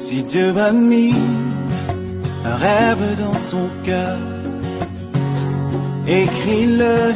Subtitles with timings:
[0.00, 1.14] Si Dieu a mis
[2.44, 4.16] un rêve dans ton cœur,
[6.08, 7.12] écris-le,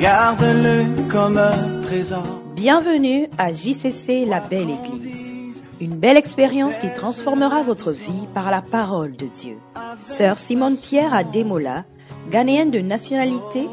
[0.00, 1.72] garde-le comme un.
[2.56, 5.30] Bienvenue à JCC La Belle Église.
[5.78, 9.58] Une belle expérience qui transformera votre vie par la parole de Dieu.
[9.98, 11.84] Sœur Simone Pierre Ademola,
[12.30, 13.68] ghanéenne de nationalité,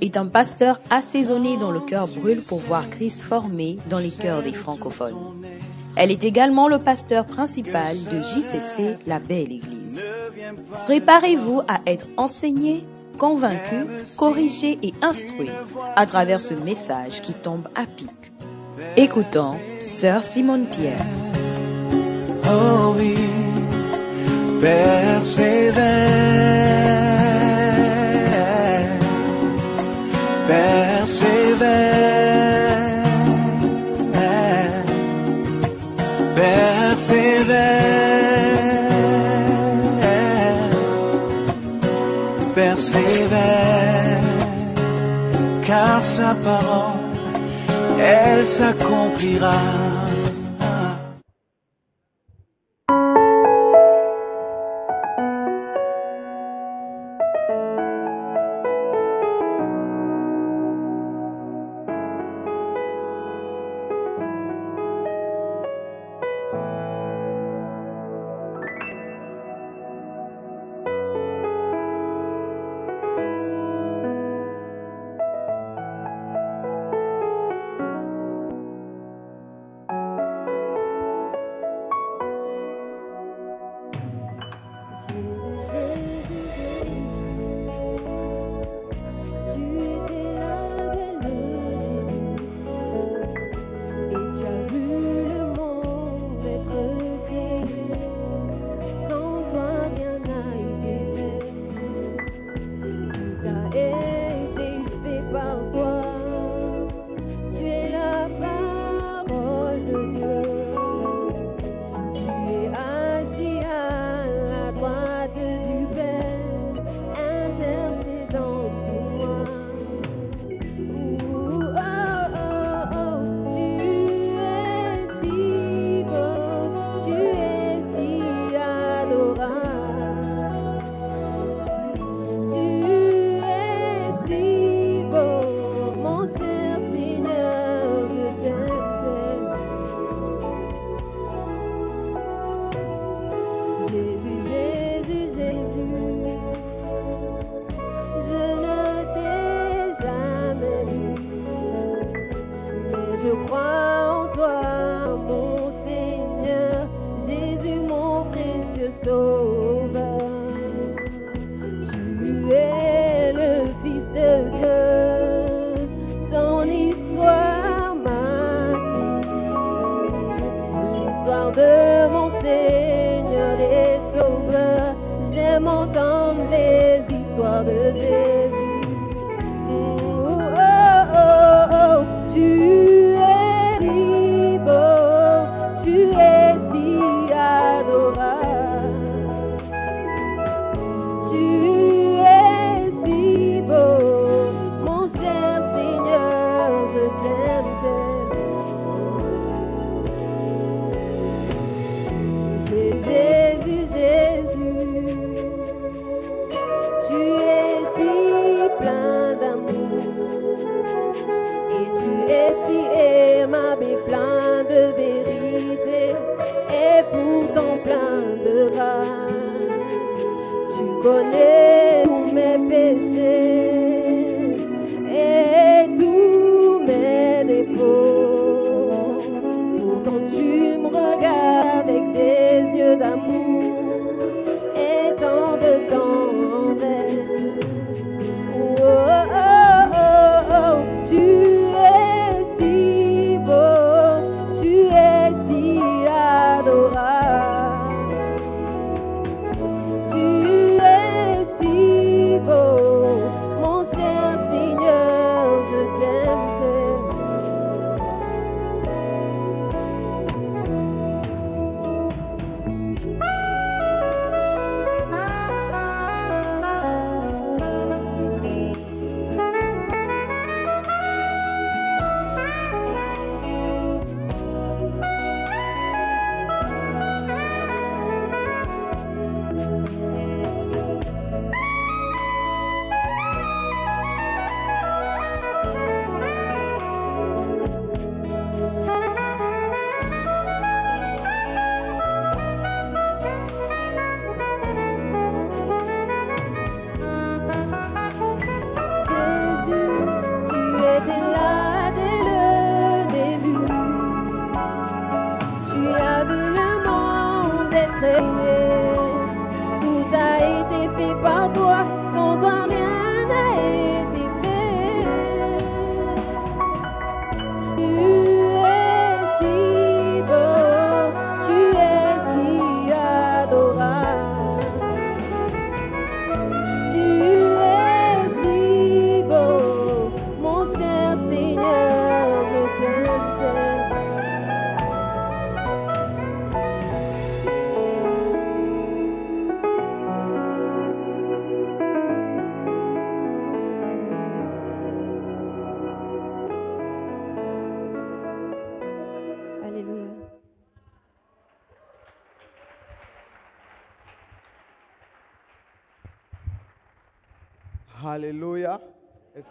[0.00, 4.44] est un pasteur assaisonné dont le cœur brûle pour voir Christ formé dans les cœurs
[4.44, 5.16] des francophones.
[5.96, 10.06] Elle est également le pasteur principal de JCC La Belle Église.
[10.86, 12.84] Préparez-vous à être enseigné,
[13.18, 15.50] convaincu, corrigé et instruit
[15.94, 18.10] à travers ce message qui tombe à pic.
[18.96, 21.06] Écoutons Sœur Simone Pierre.
[22.46, 23.14] Oh oui,
[24.60, 25.78] persévère,
[30.48, 32.53] persévère,
[36.44, 37.54] persévère,
[42.54, 44.20] persévère,
[45.66, 47.00] car sa parole,
[47.98, 49.60] elle s'accomplira.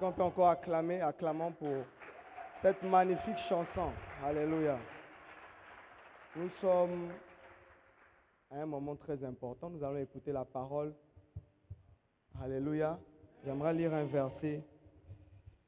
[0.03, 1.77] Qu'on peut encore acclamer, acclamons pour
[2.61, 3.89] cette magnifique chanson.
[4.21, 4.77] Alléluia.
[6.35, 7.09] Nous sommes
[8.51, 9.69] à un moment très important.
[9.69, 10.93] Nous allons écouter la parole.
[12.41, 12.99] Alléluia.
[13.45, 14.61] J'aimerais lire un verset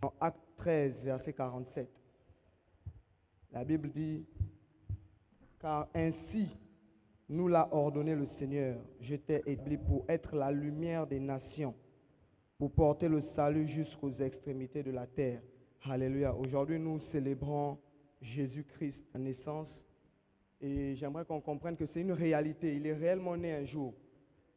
[0.02, 1.90] en Acte 13, verset 47.
[3.54, 4.26] La Bible dit,
[5.62, 6.50] car ainsi
[7.30, 11.74] nous l'a ordonné le Seigneur, je t'ai établi pour être la lumière des nations
[12.57, 15.42] pour porter le salut jusqu'aux extrémités de la terre.
[15.84, 16.34] Alléluia.
[16.34, 17.78] Aujourd'hui, nous célébrons
[18.22, 19.68] Jésus-Christ, la naissance.
[20.62, 22.75] Et j'aimerais qu'on comprenne que c'est une réalité.
[22.75, 23.94] Il est réellement né un jour.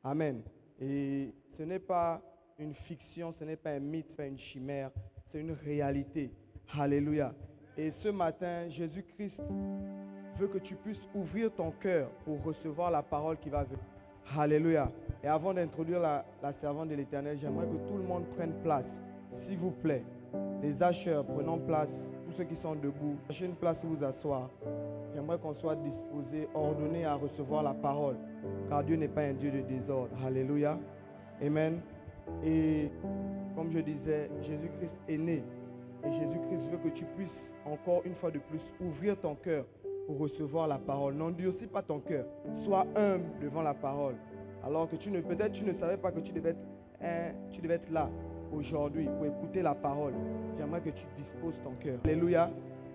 [0.05, 0.43] Amen.
[0.81, 2.23] Et ce n'est pas
[2.59, 4.91] une fiction, ce n'est pas un mythe, pas une chimère.
[5.31, 6.31] C'est une réalité.
[6.73, 7.35] Alléluia.
[7.77, 9.41] Et ce matin, Jésus-Christ
[10.39, 13.98] veut que tu puisses ouvrir ton cœur pour recevoir la parole qui va venir.
[14.37, 14.91] Alléluia.
[15.25, 16.25] Et avant d'introduire la,
[16.61, 18.85] servante de l'Éternel, j'aimerais que tout le monde prenne place,
[19.47, 20.03] s'il vous plaît.
[20.63, 21.89] Les acheteurs, prenons place.
[22.27, 24.51] Tous ceux qui sont debout, cherchez une place où vous asseoir.
[25.15, 28.17] J'aimerais qu'on soit disposés, ordonnés à recevoir la parole.
[28.69, 30.11] Car Dieu n'est pas un Dieu de désordre.
[30.25, 30.79] Alléluia.
[31.45, 31.81] Amen.
[32.45, 32.91] Et
[33.57, 35.43] comme je disais, Jésus-Christ est né.
[36.05, 37.29] Et Jésus-Christ veut que tu puisses
[37.65, 39.65] encore une fois de plus ouvrir ton cœur
[40.09, 41.15] pour recevoir la parole.
[41.15, 42.25] N'endurcis pas ton cœur.
[42.65, 44.15] Sois humble devant la parole.
[44.65, 47.75] Alors que tu ne, peut-être tu ne savais pas que tu devais être, tu devais
[47.75, 48.09] être là
[48.51, 50.15] aujourd'hui pour écouter la parole.
[50.59, 51.99] J'aimerais que tu disposes ton cœur.
[52.05, 52.49] Alléluia.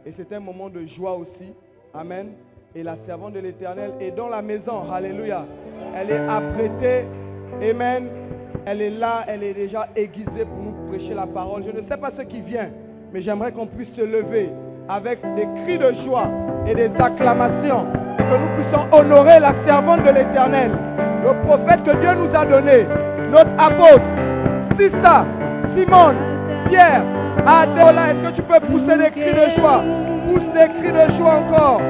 [0.08, 1.54] Et c'est un moment de joie aussi.
[1.94, 2.32] Amen.
[2.74, 4.92] Et la servante de l'Éternel est dans la maison.
[4.92, 5.46] Alléluia.
[5.96, 7.06] Elle est apprêtée.
[7.62, 8.08] Amen.
[8.66, 11.64] Elle est là, elle est déjà aiguisée pour nous prêcher la parole.
[11.64, 12.72] Je ne sais pas ce qui vient,
[13.12, 14.50] mais j'aimerais qu'on puisse se lever
[14.90, 16.28] avec des cris de joie
[16.68, 17.86] et des acclamations
[18.18, 20.72] que nous puissions honorer la servante de l'Éternel,
[21.24, 22.88] le prophète que Dieu nous a donné,
[23.32, 24.06] notre apôtre,
[24.78, 25.26] Sista,
[25.76, 26.16] Simone,
[26.68, 27.04] Pierre,
[27.46, 28.12] Adéola.
[28.12, 29.84] Est-ce que tu peux pousser des cris de joie?
[30.26, 31.82] Pousse des cris de joie encore.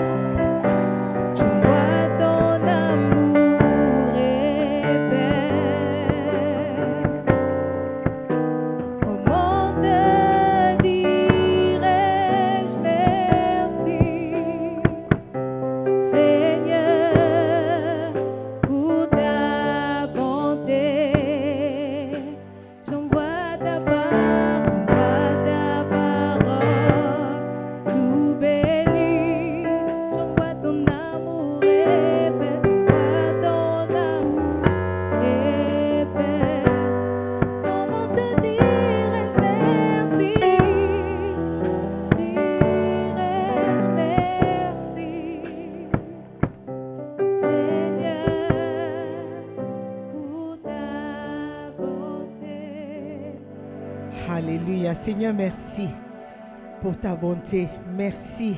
[57.96, 58.56] Merci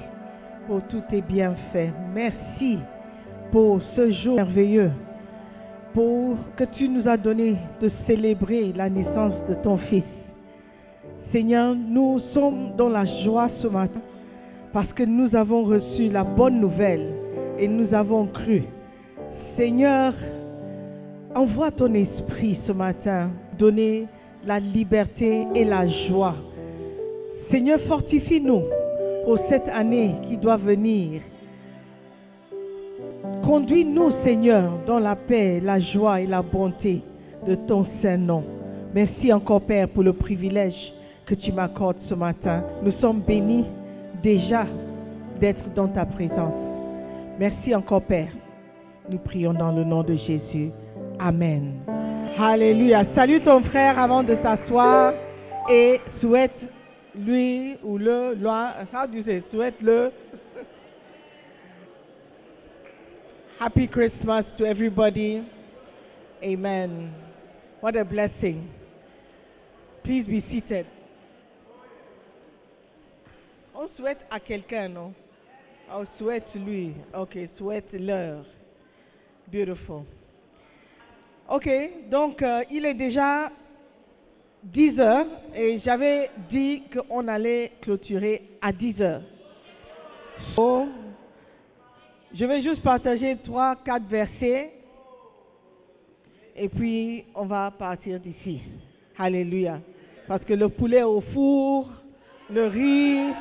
[0.68, 1.92] pour tous tes bienfaits.
[2.14, 2.78] Merci
[3.52, 4.92] pour ce jour merveilleux.
[5.94, 10.04] Pour que tu nous as donné de célébrer la naissance de ton Fils.
[11.32, 14.00] Seigneur, nous sommes dans la joie ce matin
[14.72, 17.14] parce que nous avons reçu la bonne nouvelle
[17.60, 18.64] et nous avons cru.
[19.58, 20.14] Seigneur,
[21.34, 24.08] envoie ton esprit ce matin, donner
[24.46, 26.36] la liberté et la joie.
[27.52, 28.64] Seigneur, fortifie-nous
[29.26, 31.22] pour cette année qui doit venir.
[33.44, 37.02] Conduis-nous, Seigneur, dans la paix, la joie et la bonté
[37.48, 38.44] de ton saint nom.
[38.94, 40.94] Merci encore, Père, pour le privilège
[41.26, 42.64] que tu m'accordes ce matin.
[42.84, 43.66] Nous sommes bénis
[44.24, 44.66] déjà
[45.40, 46.54] d'être dans ta présence.
[47.40, 48.32] Merci encore, Père.
[49.10, 50.72] Nous prions dans le nom de Jésus.
[51.20, 51.74] Amen.
[52.40, 53.04] Alléluia.
[53.16, 55.14] Salut ton frère avant de s'asseoir
[55.72, 56.52] et souhaite
[57.18, 60.12] lui ou le, loin, how do you say, souhaite le.
[63.60, 65.42] Happy Christmas to everybody.
[66.44, 67.14] Amen.
[67.80, 68.70] What a blessing.
[70.04, 70.86] Please be seated.
[73.74, 75.14] On souhaite à quelqu'un, non?
[75.92, 76.94] On souhaite lui.
[77.14, 78.46] Ok, souhaite leur.
[79.52, 80.04] Beautiful.
[81.50, 81.70] Ok,
[82.10, 83.52] donc euh, il est déjà
[84.66, 89.22] 10 heures et j'avais dit qu'on allait clôturer à 10 heures.
[92.34, 94.72] Je vais juste partager trois, quatre versets
[96.56, 98.62] et puis on va partir d'ici.
[99.18, 99.80] Alléluia.
[100.28, 101.90] Parce que le poulet au four,
[102.50, 103.34] le riz.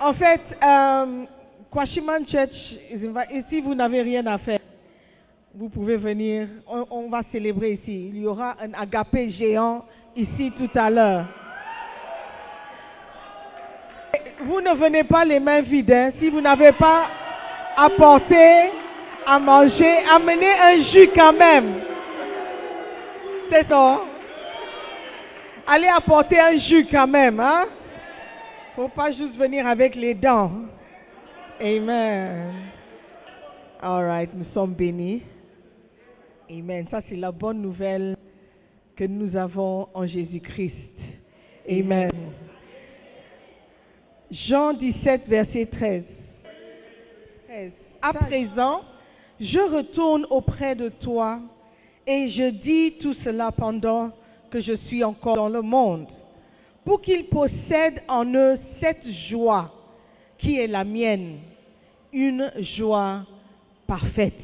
[0.00, 1.24] En fait, euh,
[1.70, 2.76] Kwashiman Church,
[3.48, 4.60] si vous n'avez rien à faire,
[5.58, 6.46] vous pouvez venir.
[6.68, 8.10] On, va célébrer ici.
[8.14, 9.84] Il y aura un agapé géant
[10.14, 11.24] ici tout à l'heure.
[14.42, 15.90] Vous ne venez pas les mains vides.
[15.90, 16.12] hein.
[16.20, 17.06] Si vous n'avez pas
[17.76, 18.70] apporté
[19.26, 21.74] à manger, amenez un jus quand même.
[23.50, 24.00] C'est ça.
[25.66, 27.40] Allez apporter un jus quand même.
[27.40, 27.64] Hein?
[28.76, 30.52] Faut pas juste venir avec les dents.
[31.60, 32.52] Amen.
[33.82, 35.22] All right, nous sommes bénis.
[36.50, 36.86] Amen.
[36.90, 38.16] Ça, c'est la bonne nouvelle
[38.96, 40.72] que nous avons en Jésus-Christ.
[41.68, 42.10] Amen.
[44.30, 46.02] Jean 17, verset 13.
[47.48, 47.72] 13.
[48.00, 48.80] À présent,
[49.38, 51.40] je retourne auprès de toi
[52.06, 54.10] et je dis tout cela pendant
[54.50, 56.06] que je suis encore dans le monde,
[56.84, 59.70] pour qu'ils possèdent en eux cette joie
[60.38, 61.40] qui est la mienne,
[62.12, 63.26] une joie
[63.86, 64.40] parfaite.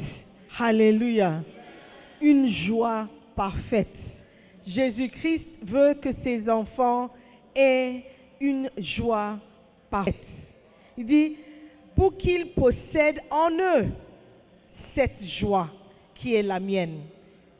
[0.58, 1.40] Alléluia.
[2.24, 3.94] Une joie parfaite.
[4.66, 7.10] Jésus-Christ veut que ses enfants
[7.54, 8.02] aient
[8.40, 9.38] une joie
[9.90, 10.14] parfaite.
[10.96, 11.36] Il dit,
[11.94, 13.88] pour qu'ils possèdent en eux
[14.94, 15.68] cette joie
[16.14, 17.00] qui est la mienne,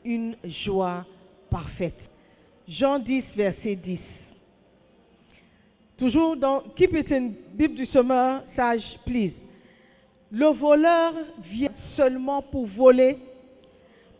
[0.03, 1.05] une joie
[1.51, 1.99] parfaite.
[2.67, 3.99] Jean 10, verset 10.
[5.99, 9.33] Toujours dans Keep it in Bible du semeur sage, please.
[10.31, 11.13] Le voleur
[11.51, 13.17] vient seulement pour voler,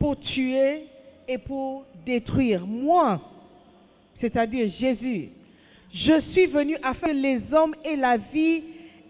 [0.05, 0.83] pour tuer
[1.27, 2.63] et pour détruire.
[2.67, 3.19] Moi,
[4.21, 5.29] c'est-à-dire Jésus,
[5.91, 8.61] je suis venu afin que les hommes aient la vie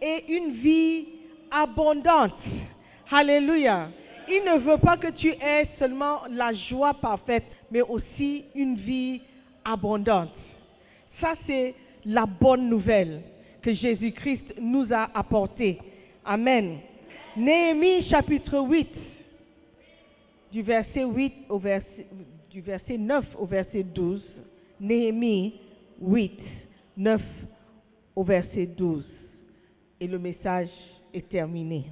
[0.01, 1.05] et une vie
[1.51, 2.39] abondante.
[3.11, 3.89] Alléluia.
[4.29, 9.21] Il ne veut pas que tu aies seulement la joie parfaite, mais aussi une vie
[9.65, 10.29] abondante.
[11.19, 11.75] Ça, c'est
[12.05, 13.21] la bonne nouvelle
[13.61, 15.77] que Jésus-Christ nous a apportée.
[16.23, 16.77] Amen.
[17.35, 18.87] Néhémie chapitre 8,
[20.55, 22.07] du verset 8 au verset,
[22.49, 24.23] du verset 9 au verset 12.
[24.79, 25.59] Néhémie
[26.01, 26.39] 8,
[26.95, 27.21] 9
[28.15, 29.05] au verset 12.
[29.99, 30.69] Et le message
[31.13, 31.83] est terminé.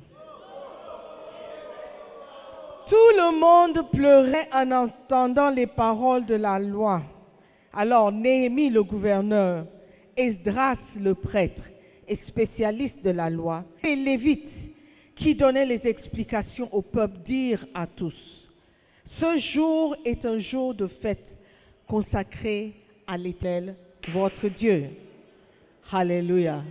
[2.88, 7.02] Tout le monde pleurait en entendant les paroles de la loi.
[7.74, 9.66] Alors Néhémie le gouverneur,
[10.16, 11.64] Esdras le prêtre
[12.08, 14.48] et spécialiste de la loi, et Lévites
[15.18, 18.43] qui donnaient les explications au peuple dirent à tous,
[19.20, 21.26] ce jour est un jour de fête
[21.88, 22.74] consacré
[23.08, 23.76] à l'Éternel,
[24.10, 24.90] votre Dieu.
[25.92, 26.62] Alléluia.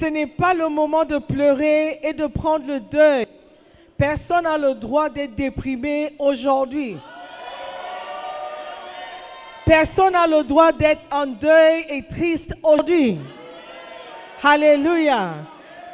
[0.00, 3.26] Ce n'est pas le moment de pleurer et de prendre le deuil.
[3.96, 6.96] Personne n'a le droit d'être déprimé aujourd'hui.
[9.64, 13.18] Personne n'a le droit d'être en deuil et triste aujourd'hui.
[14.42, 15.34] Alléluia.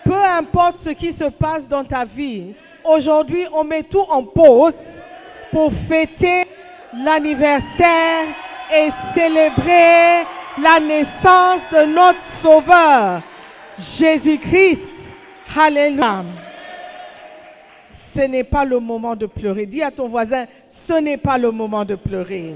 [0.05, 2.55] Peu importe ce qui se passe dans ta vie,
[2.91, 4.75] aujourd'hui on met tout en pause
[5.51, 6.47] pour fêter
[7.05, 8.27] l'anniversaire
[8.73, 10.27] et célébrer
[10.59, 13.23] la naissance de notre Sauveur,
[13.99, 14.81] Jésus-Christ.
[15.57, 16.25] Alléluia.
[18.15, 19.67] Ce n'est pas le moment de pleurer.
[19.67, 20.47] Dis à ton voisin,
[20.89, 22.55] ce n'est pas le moment de pleurer.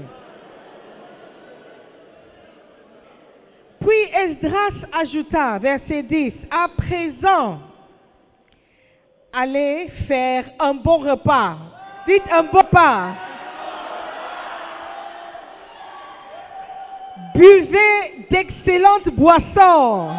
[3.79, 7.59] Puis Esdras ajouta, verset 10, à présent,
[9.35, 11.55] allez faire un bon repas.
[12.07, 13.09] Dites un bon repas.
[17.35, 20.09] Buvez d'excellentes boissons.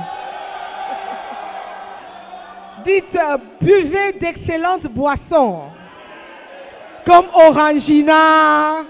[2.85, 3.19] Dites,
[3.61, 5.63] buvez d'excellentes boissons.
[7.07, 8.85] Comme Orangina.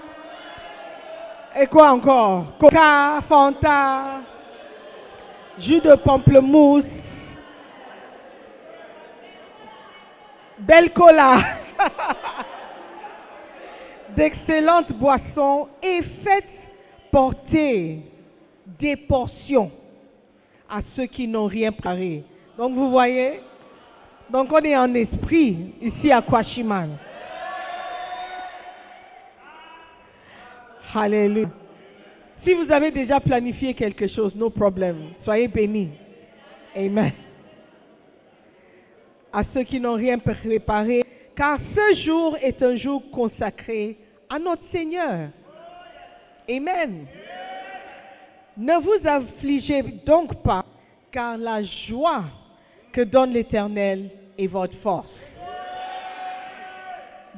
[1.59, 2.57] Et quoi encore?
[2.59, 4.19] Coca, Fanta,
[5.59, 6.83] jus de pamplemousse,
[10.67, 11.37] belle cola.
[14.15, 16.45] D'excellentes boissons et faites
[17.11, 17.99] porter
[18.79, 19.71] des portions
[20.69, 22.23] à ceux qui n'ont rien préparé.
[22.57, 23.41] Donc vous voyez,
[24.29, 26.97] Donc on est en esprit ici à Kwashiman.
[30.93, 31.49] Alléluia.
[32.43, 35.11] Si vous avez déjà planifié quelque chose, no problème.
[35.23, 35.89] Soyez bénis.
[36.75, 37.11] Amen.
[39.33, 41.03] À ceux qui n'ont rien préparé,
[41.35, 43.97] car ce jour est un jour consacré
[44.29, 45.29] à notre Seigneur.
[46.49, 47.05] Amen.
[48.57, 50.65] Ne vous affligez donc pas,
[51.11, 52.23] car la joie
[52.91, 55.11] que donne l'Éternel est votre force.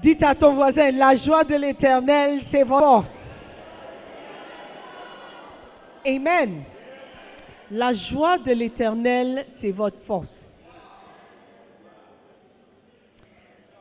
[0.01, 3.07] Dites à ton voisin, la joie de l'Éternel, c'est votre force.
[6.05, 6.63] Amen.
[7.71, 10.38] La joie de l'Éternel, c'est votre force.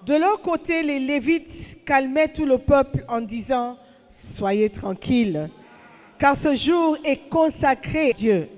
[0.09, 3.77] De leur côté, les Lévites calmaient tout le peuple en disant,
[4.39, 5.51] Soyez tranquilles,
[6.19, 8.49] car ce jour est consacré à Dieu.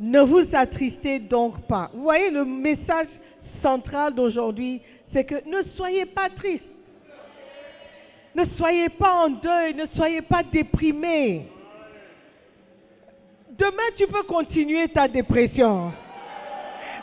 [0.00, 1.90] Ne vous attristez donc pas.
[1.94, 3.06] Vous voyez, le message
[3.62, 6.64] central d'aujourd'hui, c'est que ne soyez pas tristes.
[8.34, 11.46] Ne soyez pas en deuil, ne soyez pas déprimés.
[13.56, 15.92] Demain, tu peux continuer ta dépression.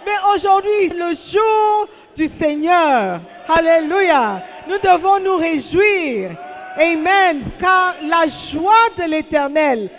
[0.06, 3.22] Mais aujourd'hui, le jour du Seigneur.
[3.48, 4.44] Alléluia.
[4.68, 6.32] Nous devons nous réjouir.
[6.77, 7.44] Amen.
[7.60, 9.89] Car la joie de l'éternel,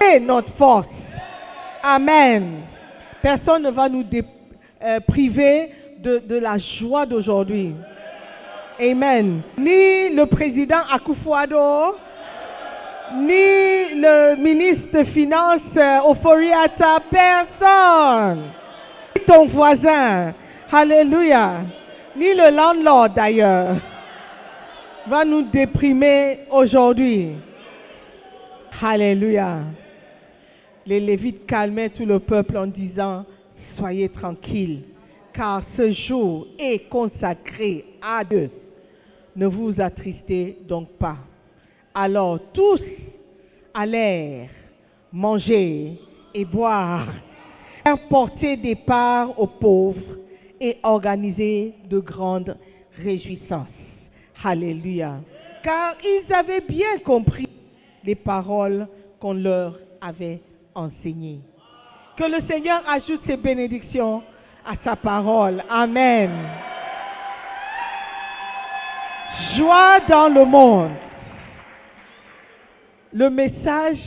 [0.00, 0.86] c'est notre force.
[1.82, 2.62] Amen.
[3.22, 4.04] Personne ne va nous
[4.82, 5.70] euh, priver
[6.02, 7.74] de, la joie d'aujourd'hui.
[8.80, 9.42] Amen.
[9.58, 11.94] Ni le président Akufo-Addo,
[13.16, 18.44] ni le ministre des Finances euh, Oforiata, personne.
[19.16, 20.34] Ni ton voisin.
[20.76, 21.60] Alléluia.
[22.16, 23.76] Ni le landlord d'ailleurs
[25.06, 27.28] va nous déprimer aujourd'hui.
[28.82, 29.58] Alléluia.
[30.84, 33.24] Les Lévites calmaient tout le peuple en disant,
[33.78, 34.82] soyez tranquilles,
[35.32, 38.50] car ce jour est consacré à Dieu.
[39.36, 41.18] Ne vous attristez donc pas.
[41.94, 42.82] Alors tous
[43.72, 44.50] allèrent
[45.12, 46.00] manger
[46.34, 47.06] et boire,
[47.84, 50.23] faire porter des parts aux pauvres
[50.60, 52.56] et organiser de grandes
[53.02, 53.68] réjouissances.
[54.42, 55.20] Alléluia.
[55.62, 57.48] Car ils avaient bien compris
[58.04, 58.86] les paroles
[59.20, 60.40] qu'on leur avait
[60.74, 61.40] enseignées.
[62.16, 64.22] Que le Seigneur ajoute ses bénédictions
[64.64, 65.62] à sa parole.
[65.68, 66.30] Amen.
[69.56, 70.90] Joie dans le monde.
[73.12, 73.98] Le message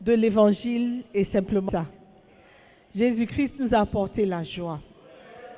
[0.00, 1.86] de l'évangile est simplement ça.
[2.94, 4.80] Jésus-Christ nous a apporté la joie.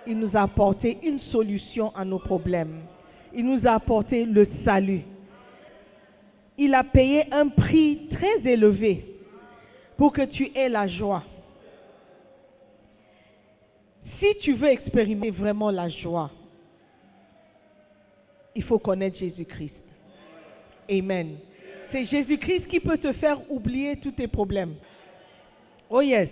[0.07, 2.83] Il nous a apporté une solution à nos problèmes.
[3.35, 5.03] Il nous a apporté le salut.
[6.57, 9.05] Il a payé un prix très élevé
[9.97, 11.23] pour que tu aies la joie.
[14.19, 16.31] Si tu veux expérimenter vraiment la joie,
[18.55, 19.75] il faut connaître Jésus-Christ.
[20.91, 21.37] Amen.
[21.93, 24.75] C'est Jésus-Christ qui peut te faire oublier tous tes problèmes.
[25.91, 26.29] Oh yes.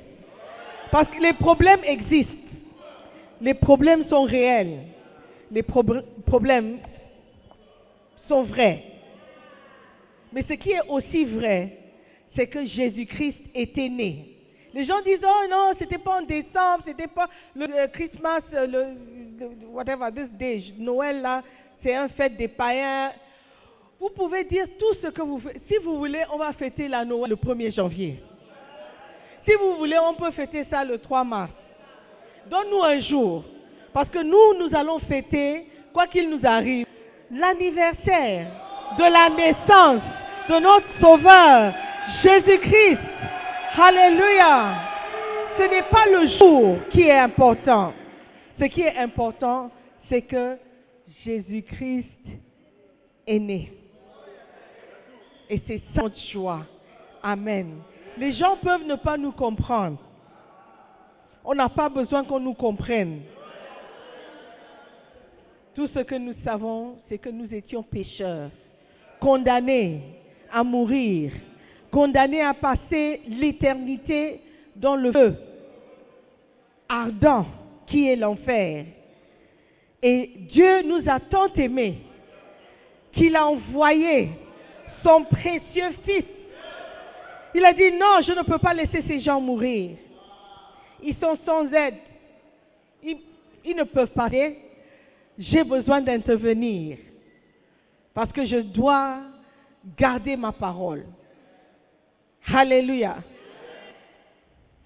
[0.91, 2.44] Parce que les problèmes existent.
[3.45, 4.79] Les problèmes sont réels.
[5.51, 6.79] Les prob- problèmes
[8.27, 8.83] sont vrais.
[10.33, 11.77] Mais ce qui est aussi vrai,
[12.35, 14.31] c'est que Jésus-Christ était né.
[14.73, 18.97] Les gens disent, oh non, c'était pas en décembre, c'était pas le, Christmas, le,
[19.73, 21.43] whatever, this day, Noël là,
[21.83, 23.13] c'est un fête des païens.
[24.01, 25.61] Vous pouvez dire tout ce que vous voulez.
[25.69, 28.23] Si vous voulez, on va fêter la Noël le 1er janvier.
[29.47, 31.53] Si vous voulez, on peut fêter ça le 3 mars.
[32.51, 33.45] Donne-nous un jour.
[33.93, 36.87] Parce que nous, nous allons fêter, quoi qu'il nous arrive,
[37.31, 38.47] l'anniversaire
[38.99, 40.03] de la naissance
[40.49, 41.75] de notre Sauveur,
[42.23, 42.99] Jésus-Christ.
[43.77, 44.75] Alléluia.
[45.57, 47.93] Ce n'est pas le jour qui est important.
[48.59, 49.71] Ce qui est important,
[50.09, 50.57] c'est que
[51.25, 52.09] Jésus-Christ
[53.27, 53.73] est né.
[55.49, 56.03] Et c'est ça
[56.33, 56.63] joie.
[57.23, 57.79] Amen.
[58.19, 59.99] Les gens peuvent ne pas nous comprendre.
[61.45, 63.21] On n'a pas besoin qu'on nous comprenne.
[65.75, 68.51] Tout ce que nous savons, c'est que nous étions pécheurs,
[69.21, 70.01] condamnés
[70.53, 71.33] à mourir,
[71.91, 74.41] condamnés à passer l'éternité
[74.77, 75.37] dans le feu
[76.89, 77.47] ardent
[77.87, 78.87] qui est l'enfer.
[80.03, 81.99] Et Dieu nous a tant aimés
[83.13, 84.31] qu'il a envoyé
[85.03, 86.25] son précieux Fils.
[87.55, 89.97] Il a dit non, je ne peux pas laisser ces gens mourir.
[91.03, 91.97] Ils sont sans aide.
[93.03, 94.29] Ils, ne peuvent pas.
[95.39, 96.99] J'ai besoin d'intervenir
[98.13, 99.21] parce que je dois
[99.97, 101.05] garder ma parole.
[102.47, 103.17] Alléluia.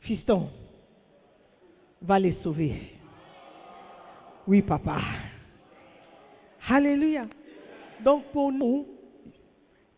[0.01, 0.49] Fiston,
[2.01, 2.75] va les sauver.
[4.47, 4.99] Oui, papa.
[6.69, 7.27] Alléluia.
[8.03, 8.87] Donc pour nous,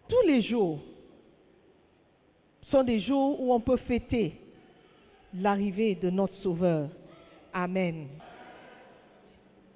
[0.09, 0.81] tous les jours
[2.71, 4.40] sont des jours où on peut fêter
[5.35, 6.89] l'arrivée de notre Sauveur.
[7.53, 8.09] Amen.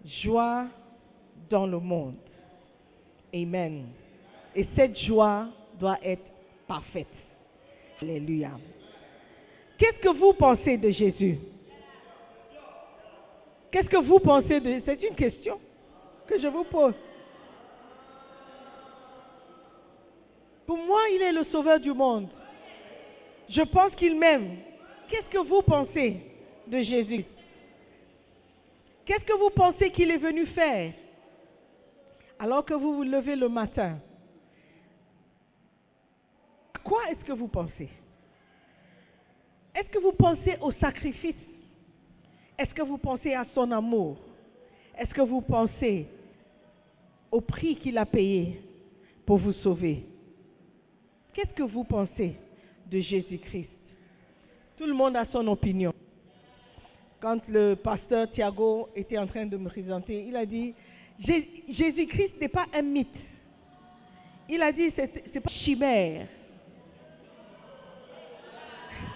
[0.05, 0.67] Joie
[1.51, 2.17] dans le monde.
[3.35, 3.87] Amen.
[4.55, 6.25] Et cette joie doit être
[6.67, 7.07] parfaite.
[8.01, 8.51] Alléluia.
[9.79, 11.39] Qu'est-ce que vous pensez de Jésus?
[13.71, 14.81] Qu'est-ce que vous pensez de...
[14.85, 15.59] C'est une question
[16.29, 16.95] que je vous pose.
[20.67, 22.29] Pour moi, il est le sauveur du monde.
[23.49, 24.59] Je pense qu'il m'aime.
[25.09, 26.17] Qu'est-ce que vous pensez
[26.67, 27.25] de Jésus?
[29.05, 30.93] Qu'est-ce que vous pensez qu'il est venu faire?
[32.39, 33.99] Alors que vous vous levez le matin
[36.75, 37.89] À quoi est-ce que vous pensez?
[39.75, 41.37] Est-ce que vous pensez au sacrifice?
[42.59, 44.17] Est-ce que vous pensez à son amour?
[44.97, 46.07] Est-ce que vous pensez
[47.31, 48.61] au prix qu'il a payé
[49.27, 50.07] pour vous sauver?
[51.33, 52.37] Qu'est-ce que vous pensez
[52.87, 53.74] de Jésus-Christ?
[54.77, 55.93] Tout le monde a son opinion.
[57.21, 60.75] Quand le pasteur Thiago était en train de me présenter, il a dit,
[61.21, 63.09] Jé- Jésus-Christ n'est pas un mythe.
[64.49, 66.27] Il a dit, c'est pas une chimère.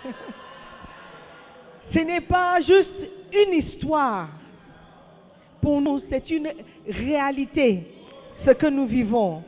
[1.93, 3.01] Ce n'est pas juste
[3.33, 4.29] une histoire.
[5.61, 6.53] Pour nous, c'est une
[6.87, 7.83] réalité,
[8.47, 9.43] ce que nous vivons.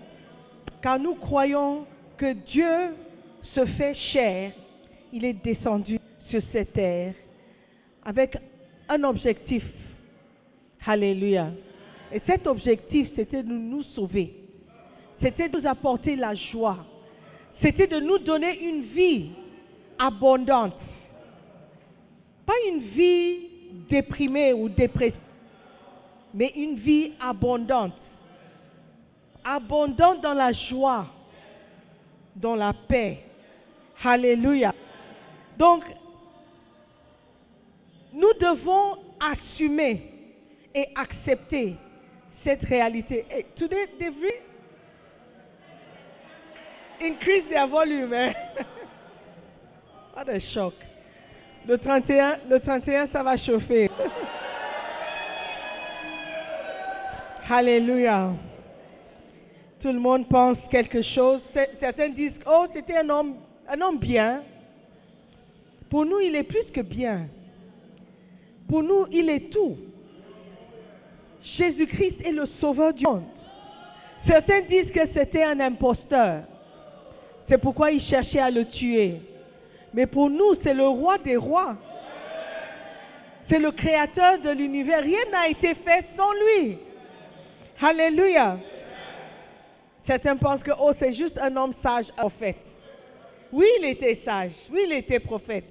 [0.83, 2.97] Car nous croyons que Dieu
[3.55, 4.53] se fait chair.
[5.13, 6.00] Il est descendu
[6.31, 7.15] sur cette terre
[8.05, 8.37] avec
[8.89, 9.65] un objectif.
[10.87, 11.51] Alléluia.
[12.13, 14.35] Et cet objectif, c'était de nous sauver.
[15.21, 16.79] C'était de nous apporter la joie.
[17.61, 19.31] C'était de nous donner une vie
[19.99, 20.75] abondante.
[22.47, 23.37] Pas une vie
[23.89, 25.21] déprimée ou dépressive,
[26.33, 27.93] mais une vie abondante.
[29.45, 31.07] Abondante dans la joie,
[32.35, 33.19] dans la paix.
[34.03, 34.75] Alléluia.
[35.59, 35.85] Donc,
[38.13, 40.03] nous devons assumer
[40.75, 41.77] et accepter
[42.45, 43.25] cette réalité.
[43.57, 44.43] Today they've re-
[47.01, 48.13] increased their volume.
[48.13, 48.33] Eh?
[50.15, 50.75] What a shock.
[51.67, 53.91] Le 31, le 31, ça va chauffer.
[57.49, 58.33] Alléluia.
[59.81, 61.41] Tout le monde pense quelque chose.
[61.81, 63.37] Certains disent, oh, c'était un homme,
[63.69, 64.43] un homme bien.
[65.89, 67.29] Pour nous, il est plus que bien.
[68.71, 69.77] Pour nous, il est tout.
[71.59, 73.25] Jésus-Christ est le sauveur du monde.
[74.29, 76.45] Certains disent que c'était un imposteur.
[77.49, 79.23] C'est pourquoi ils cherchaient à le tuer.
[79.93, 81.79] Mais pour nous, c'est le roi des rois.
[83.49, 85.03] C'est le créateur de l'univers.
[85.03, 86.79] Rien n'a été fait sans lui.
[87.83, 88.57] Alléluia.
[90.07, 92.59] Certains pensent que oh, c'est juste un homme sage, prophète.
[93.53, 94.53] Oui, il était sage.
[94.71, 95.65] Oui, il était prophète.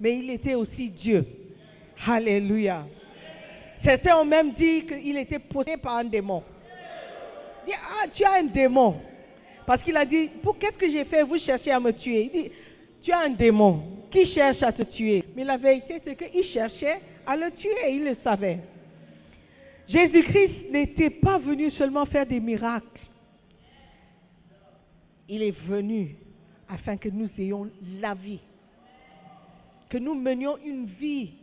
[0.00, 1.26] Mais il était aussi Dieu.
[2.04, 2.86] Alléluia.
[3.84, 6.42] Certains ont même dit qu'il était possédé par un démon.
[7.66, 8.96] Il dit, ah, tu as un démon.
[9.66, 12.30] Parce qu'il a dit, pour qu'est-ce que j'ai fait Vous cherchez à me tuer?
[12.32, 12.50] Il dit,
[13.02, 15.24] tu as un démon qui cherche à te tuer?
[15.34, 17.90] Mais la vérité, c'est qu'il cherchait à le tuer.
[17.90, 18.60] Il le savait.
[19.88, 22.86] Jésus-Christ n'était pas venu seulement faire des miracles.
[25.28, 26.16] Il est venu
[26.68, 28.40] afin que nous ayons la vie.
[29.88, 31.34] Que nous menions une vie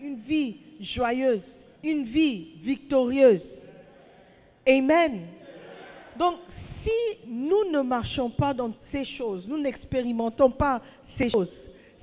[0.00, 1.42] une vie joyeuse,
[1.82, 3.42] une vie victorieuse.
[4.66, 5.26] Amen.
[6.18, 6.36] Donc,
[6.82, 10.80] si nous ne marchons pas dans ces choses, nous n'expérimentons pas
[11.18, 11.50] ces choses,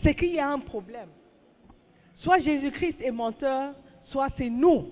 [0.04, 1.10] c'est qu'il y a un problème.
[2.20, 3.74] Soit Jésus-Christ est menteur,
[4.06, 4.88] soit c'est nous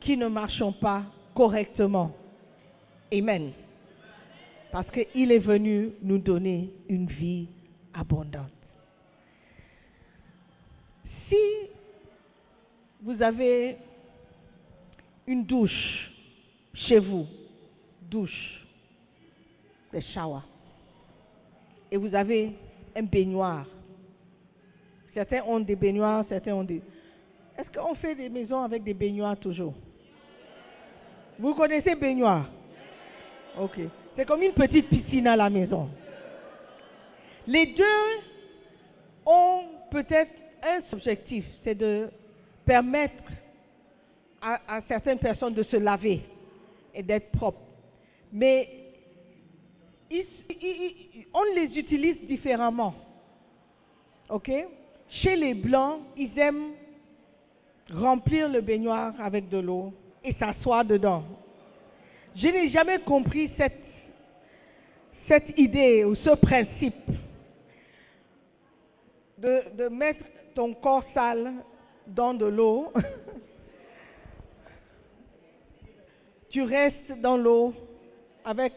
[0.00, 2.12] qui ne marchons pas correctement.
[3.12, 3.52] Amen.
[4.70, 7.48] Parce qu'il est venu nous donner une vie
[7.92, 8.61] abondante.
[11.32, 11.70] Si
[13.00, 13.78] vous avez
[15.26, 16.10] une douche
[16.74, 17.26] chez vous,
[18.02, 18.66] douche,
[19.90, 20.42] des showers,
[21.90, 22.52] et vous avez
[22.94, 23.64] un baignoire,
[25.14, 26.82] certains ont des baignoires, certains ont des...
[27.56, 29.74] Est-ce qu'on fait des maisons avec des baignoires toujours?
[31.38, 32.50] Vous connaissez baignoire?
[33.58, 33.80] Ok.
[34.16, 35.88] C'est comme une petite piscine à la maison.
[37.46, 38.20] Les deux
[39.24, 42.08] ont peut-être un objectif, c'est de
[42.64, 43.22] permettre
[44.40, 46.20] à, certaines personnes de se laver
[46.94, 47.60] et d'être propres.
[48.32, 48.68] Mais
[51.32, 52.94] on les utilise différemment.
[54.28, 54.50] OK?
[55.08, 56.72] Chez les Blancs, ils aiment
[57.92, 59.92] remplir le baignoire avec de l'eau
[60.24, 61.24] et s'asseoir dedans.
[62.36, 63.78] Je n'ai jamais compris cette,
[65.56, 66.94] idée ou ce principe
[69.38, 71.52] de mettre ton corps sale
[72.06, 72.92] dans de l'eau.
[76.50, 77.74] tu restes dans l'eau
[78.44, 78.72] avec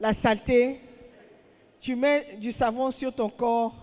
[0.00, 0.80] la saleté,
[1.80, 3.74] tu mets du savon sur ton corps,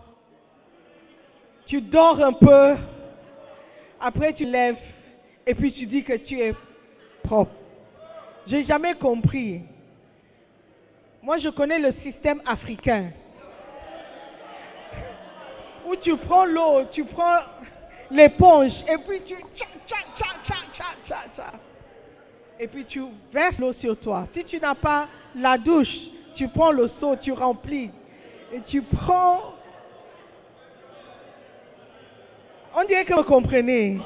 [1.66, 2.76] tu dors un peu,
[4.00, 4.78] après tu lèves
[5.48, 6.54] et puis tu dis que tu es
[7.24, 7.56] propre.
[8.48, 9.62] J'ai jamais compris.
[11.22, 13.12] Moi, je connais le système africain.
[16.02, 17.40] Tu prends l'eau, tu prends
[18.12, 19.96] l'éponge et puis tu tcha, tcha,
[21.36, 21.52] tcha.
[22.60, 23.02] et puis tu
[23.32, 24.28] verses l'eau sur toi.
[24.34, 25.96] Si tu n'as pas la douche,
[26.36, 27.90] tu prends le seau, tu remplis
[28.52, 29.54] et tu prends.
[32.76, 33.98] On dirait que vous comprenez.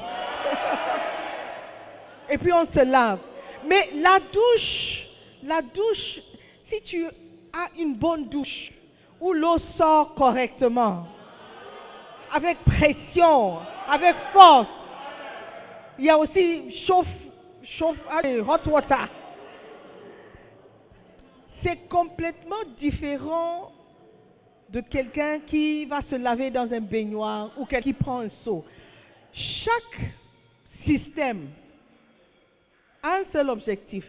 [2.30, 3.18] et puis on se lave.
[3.66, 5.06] Mais la douche,
[5.42, 6.20] la douche,
[6.70, 8.72] si tu as une bonne douche
[9.20, 11.06] où l'eau sort correctement,
[12.32, 14.68] avec pression, avec force,
[15.98, 17.06] il y a aussi chauffe,
[17.62, 19.08] chauffe, hot water.
[21.62, 23.72] C'est complètement différent
[24.70, 28.64] de quelqu'un qui va se laver dans un baignoire ou quelqu'un qui prend un seau.
[29.32, 30.00] Chaque
[30.86, 31.48] système
[33.02, 34.04] a un seul objectif,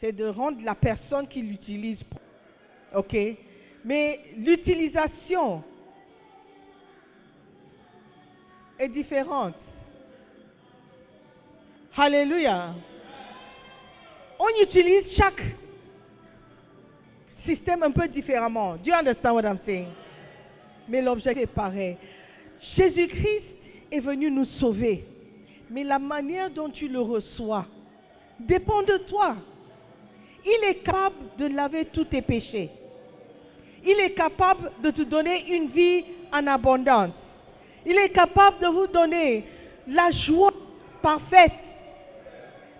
[0.00, 1.98] c'est de rendre la personne qui l'utilise.
[2.94, 3.16] OK?
[3.84, 5.62] Mais l'utilisation
[8.78, 9.54] est différente.
[11.96, 12.74] Alléluia.
[14.38, 15.42] On utilise chaque
[17.46, 18.74] système un peu différemment.
[18.76, 19.88] Do you understand what I'm saying?
[20.88, 21.96] Mais l'objectif est pareil.
[22.76, 23.44] Jésus-Christ
[23.90, 25.04] est venu nous sauver.
[25.70, 27.66] Mais la manière dont tu le reçois
[28.38, 29.36] dépend de toi.
[30.44, 32.70] Il est capable de laver tous tes péchés.
[33.84, 37.10] Il est capable de te donner une vie en abondance.
[37.86, 39.44] Il est capable de vous donner
[39.86, 40.52] la joie
[41.00, 41.52] parfaite.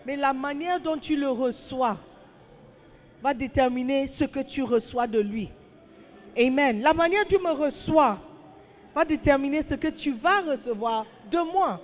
[0.05, 1.97] Mais la manière dont tu le reçois
[3.23, 5.49] va déterminer ce que tu reçois de lui.
[6.37, 6.83] Amen.
[6.83, 8.19] La manière dont tu me reçois
[8.95, 11.81] va déterminer ce que tu vas recevoir de moi.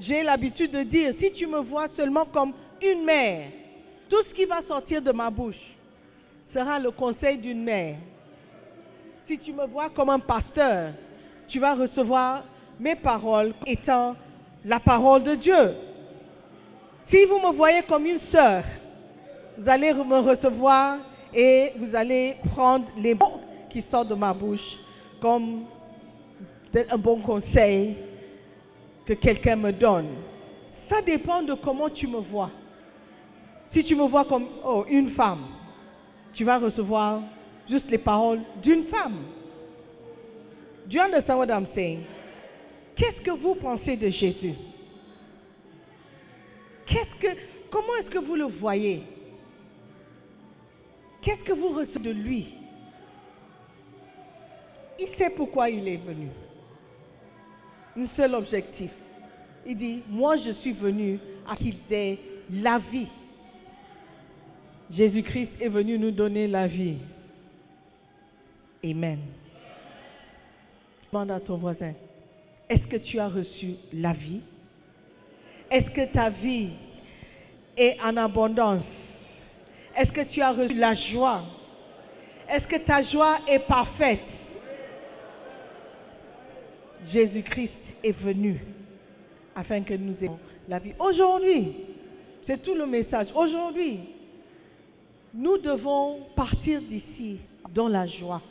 [0.00, 3.50] J'ai l'habitude de dire, si tu me vois seulement comme une mère,
[4.10, 5.60] tout ce qui va sortir de ma bouche
[6.52, 7.96] sera le conseil d'une mère.
[9.28, 10.92] Si tu me vois comme un pasteur,
[11.48, 12.44] tu vas recevoir
[12.78, 14.16] mes paroles étant
[14.64, 15.74] la parole de Dieu.
[17.10, 18.64] Si vous me voyez comme une sœur,
[19.58, 20.98] vous allez me recevoir
[21.32, 24.76] et vous allez prendre les mots qui sortent de ma bouche
[25.20, 25.64] comme
[26.74, 27.96] un bon conseil
[29.06, 30.08] que quelqu'un me donne.
[30.88, 32.50] Ça dépend de comment tu me vois.
[33.72, 35.44] Si tu me vois comme oh, une femme,
[36.34, 37.20] tu vas recevoir
[37.68, 39.16] juste les paroles d'une femme.
[40.88, 42.06] Do you understand what I'm saying?
[42.96, 44.54] Qu'est-ce que vous pensez de Jésus?
[47.70, 49.02] Comment est-ce que vous le voyez?
[51.20, 52.46] Qu'est-ce que vous recevez de lui?
[54.98, 56.28] Il sait pourquoi il est venu.
[57.98, 58.90] Un seul objectif.
[59.66, 61.18] Il dit, moi je suis venu
[61.48, 62.18] à qu'il ait
[62.50, 63.08] la vie.
[64.90, 66.98] Jésus-Christ est venu nous donner la vie.
[68.84, 69.18] Amen.
[71.16, 71.94] À ton voisin,
[72.68, 74.42] est-ce que tu as reçu la vie?
[75.70, 76.68] Est-ce que ta vie
[77.74, 78.84] est en abondance?
[79.96, 81.42] Est-ce que tu as reçu la joie?
[82.50, 84.20] Est-ce que ta joie est parfaite?
[87.10, 87.72] Jésus-Christ
[88.04, 88.60] est venu
[89.54, 90.92] afin que nous ayons la vie.
[90.98, 91.76] Aujourd'hui,
[92.46, 93.28] c'est tout le message.
[93.34, 94.00] Aujourd'hui,
[95.32, 97.38] nous devons partir d'ici
[97.74, 98.42] dans la joie.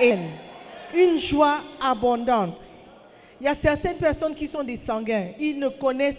[0.00, 0.14] Et
[0.94, 2.56] une joie abondante.
[3.40, 5.30] Il y a certaines personnes qui sont des sanguins.
[5.38, 6.14] Ils ne connaissent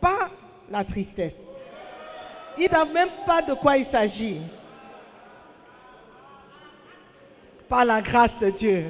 [0.00, 0.30] pas
[0.70, 1.32] la tristesse.
[2.56, 4.40] Ils ne savent même pas de quoi il s'agit.
[7.68, 8.84] Par la grâce de Dieu.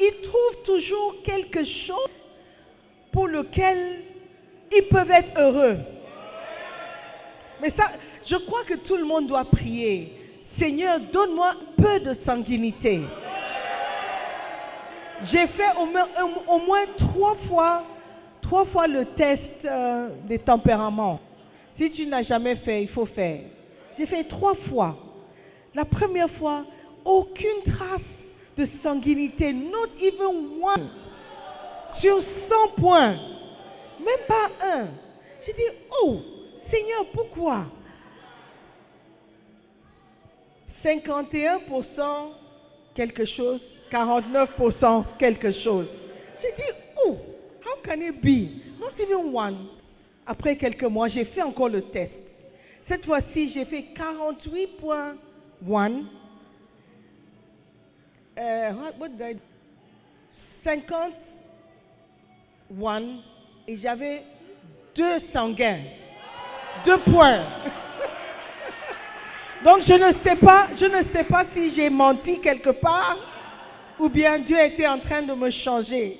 [0.00, 2.10] Ils trouvent toujours quelque chose
[3.12, 4.02] pour lequel
[4.72, 5.78] ils peuvent être heureux.
[7.60, 7.90] Mais ça,
[8.26, 10.12] je crois que tout le monde doit prier.
[10.58, 13.00] Seigneur, donne-moi un peu de sanguinité.
[15.24, 17.84] J'ai fait au moins, trois fois,
[18.40, 21.20] trois fois le test euh, des tempéraments.
[21.76, 23.40] Si tu n'as jamais fait, il faut faire.
[23.98, 24.96] J'ai fait trois fois.
[25.74, 26.64] La première fois,
[27.04, 28.00] aucune trace
[28.56, 30.88] de sanguinité, not even one.
[32.00, 33.16] sur 100 points.
[33.98, 34.86] Même pas un.
[35.46, 36.20] J'ai dit, oh,
[36.70, 37.66] Seigneur, pourquoi?
[40.84, 42.30] 51%
[42.94, 45.86] quelque chose, 49% quelque chose.
[46.42, 46.70] J'ai dit,
[47.04, 47.16] oh,
[47.64, 48.62] how can it be?
[48.78, 49.66] Not even one.
[50.26, 52.12] Après quelques mois, j'ai fait encore le test.
[52.86, 56.04] Cette fois-ci, j'ai fait 48.1.
[58.38, 59.40] Euh, what- did I do?
[60.64, 61.10] 51
[63.66, 64.22] et j'avais
[64.94, 65.80] deux sanguins.
[66.84, 67.42] Deux points.
[69.64, 73.16] Donc je ne sais pas, je ne sais pas si j'ai menti quelque part
[73.98, 76.18] ou bien Dieu était en train de me changer.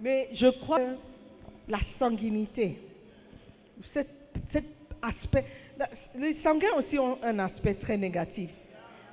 [0.00, 0.96] Mais je crois que
[1.68, 2.78] la sanguinité,
[3.92, 4.08] cet,
[5.02, 5.44] aspect,
[6.16, 8.50] les sanguins aussi ont un aspect très négatif.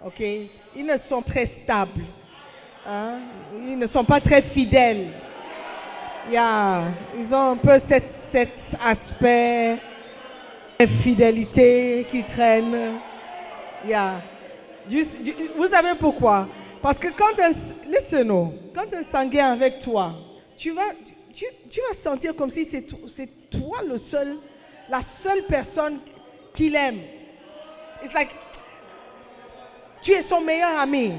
[0.06, 2.04] Ok, ils ne sont très stables,
[2.86, 3.20] hein?
[3.54, 5.08] ils ne sont pas très fidèles.
[6.30, 8.52] Ils ont un peu cet, cet
[8.84, 9.78] aspect
[11.04, 13.00] fidélité qui traîne.
[15.58, 16.48] Vous savez pourquoi?
[16.88, 17.52] Parce que quand un,
[17.90, 20.14] listen, oh, quand un sanguin avec toi,
[20.58, 20.94] tu vas,
[21.36, 22.86] tu, tu vas sentir comme si c'est
[23.18, 24.38] c'est toi le seul,
[24.88, 26.00] la seule personne
[26.56, 27.02] qu'il aime.
[28.06, 28.30] It's like,
[30.02, 31.12] tu es son meilleur ami.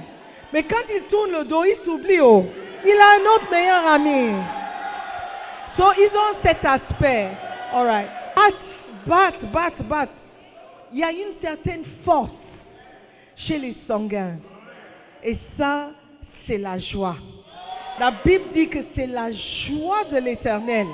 [0.55, 2.19] Mais quand il tourne le dos, il s'oublie.
[2.19, 2.47] Oh.
[2.87, 4.43] Il a un autre meilleur ami.
[5.77, 7.29] So, ils ont cet aspect.
[7.75, 8.09] All right.
[8.35, 8.55] Bat,
[9.07, 10.09] bat, bat, bat.
[10.95, 12.31] Il y a une certaine force
[13.37, 14.39] chez les sanguins.
[15.25, 15.91] Et ça,
[16.47, 17.17] c'est la joie.
[17.99, 20.87] La Bible dit que c'est la joie de l'éternel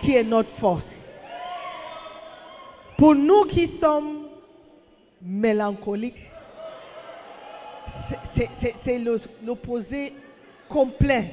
[0.00, 0.84] qui est notre force.
[2.98, 4.28] Pour nous qui sommes
[5.22, 6.18] mélancoliques,
[8.36, 8.98] c'est-
[9.42, 10.12] l'opposé
[10.68, 11.32] complet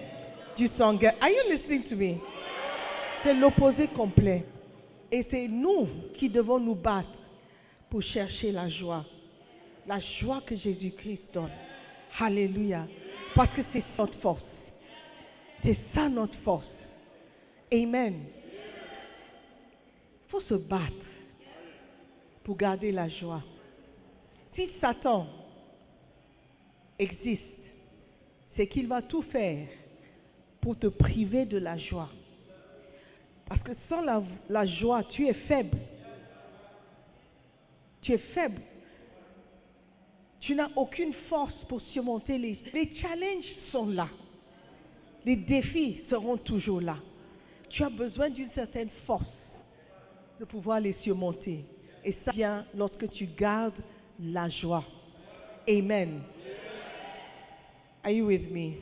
[0.57, 1.11] du sanguin.
[1.19, 2.15] Are you listening to me?
[3.23, 4.45] C'est l'opposé complet.
[5.11, 7.07] Et c'est nous qui devons nous battre
[7.89, 9.05] pour chercher la joie.
[9.85, 11.49] La joie que Jésus-Christ donne.
[12.19, 12.87] Alléluia.
[13.35, 14.43] Parce que c'est notre force.
[15.63, 16.65] C'est ça notre force.
[17.71, 18.23] Amen.
[20.25, 20.93] Il faut se battre
[22.43, 23.43] pour garder la joie.
[24.55, 25.27] Si Satan
[26.97, 27.43] existe,
[28.55, 29.67] c'est qu'il va tout faire
[30.61, 32.09] pour te priver de la joie.
[33.47, 35.77] Parce que sans la, la joie, tu es faible.
[38.01, 38.61] Tu es faible.
[40.41, 42.59] Tu n'as aucune force pour surmonter les...
[42.73, 44.07] Les challenges sont là.
[45.25, 46.97] Les défis seront toujours là.
[47.69, 49.25] Tu as besoin d'une certaine force
[50.39, 51.65] de pouvoir les surmonter.
[52.05, 53.73] Et ça vient lorsque tu gardes
[54.19, 54.83] la joie.
[55.67, 56.21] Amen.
[58.03, 58.75] Are you with me?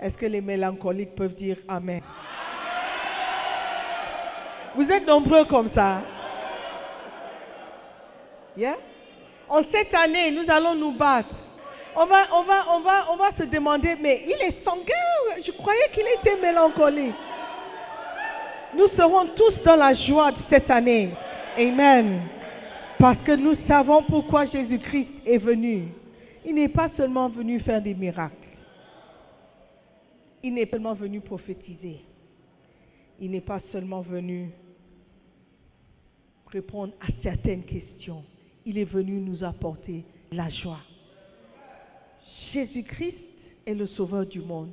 [0.00, 2.02] Est-ce que les mélancoliques peuvent dire Amen?
[4.74, 6.02] Vous êtes nombreux comme ça.
[8.56, 8.76] Yeah?
[9.48, 11.34] En cette année, nous allons nous battre.
[11.96, 15.42] On va, on va, on va, on va se demander, mais il est sanguin.
[15.44, 17.14] Je croyais qu'il était mélancolique.
[18.76, 21.10] Nous serons tous dans la joie de cette année.
[21.56, 22.20] Amen.
[22.98, 25.88] Parce que nous savons pourquoi Jésus-Christ est venu.
[26.44, 28.34] Il n'est pas seulement venu faire des miracles.
[30.42, 32.00] Il n'est pas seulement venu prophétiser.
[33.20, 34.50] Il n'est pas seulement venu
[36.52, 38.22] répondre à certaines questions.
[38.68, 40.82] Il est venu nous apporter la joie.
[42.52, 43.16] Jésus-Christ
[43.64, 44.72] est le sauveur du monde.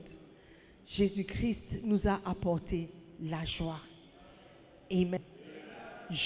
[0.98, 2.90] Jésus-Christ nous a apporté
[3.22, 3.80] la joie.
[4.92, 5.22] Amen.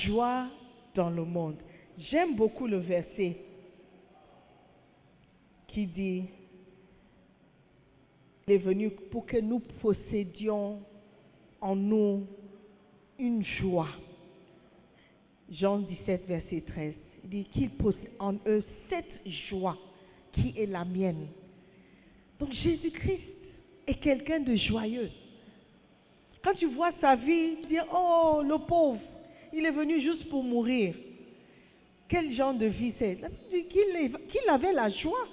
[0.04, 0.50] Joie
[0.96, 1.58] dans le monde.
[1.96, 3.38] J'aime beaucoup le verset
[5.68, 6.24] qui dit,
[8.48, 10.82] il est venu pour que nous possédions
[11.62, 12.26] en nous
[13.20, 13.90] une joie.
[15.52, 16.96] Jean 17, verset 13.
[17.30, 19.78] Dit qu'il possède en eux cette joie
[20.34, 21.28] qui est la mienne.
[22.40, 23.22] Donc Jésus-Christ
[23.86, 25.12] est quelqu'un de joyeux.
[26.44, 29.00] Quand tu vois sa vie, tu dis, oh, le pauvre,
[29.54, 30.96] il est venu juste pour mourir.
[32.08, 33.20] Quel genre de vie c'est?
[33.52, 35.28] Qu'il avait la joie.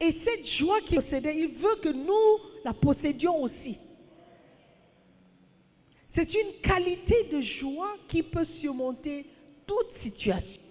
[0.00, 3.76] Et cette joie qu'il possédait, il veut que nous la possédions aussi.
[6.14, 9.26] C'est une qualité de joie qui peut surmonter
[9.66, 10.63] toute situation.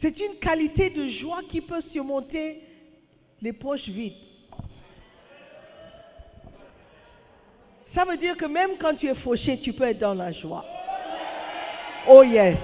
[0.00, 2.62] C'est une qualité de joie qui peut surmonter
[3.42, 4.14] les poches vides.
[7.94, 10.64] Ça veut dire que même quand tu es fauché, tu peux être dans la joie.
[12.08, 12.56] Oh yes.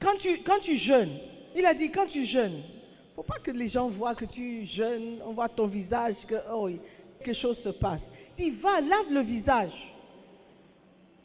[0.00, 1.18] Quand tu, quand tu jeûnes,
[1.54, 2.62] Il a dit, quand tu jeûnes,
[3.16, 6.70] faut pas que les gens voient que tu jeûnes, on voit ton visage, que oh,
[7.24, 8.00] quelque chose se passe.
[8.38, 9.72] Il va, lave le visage.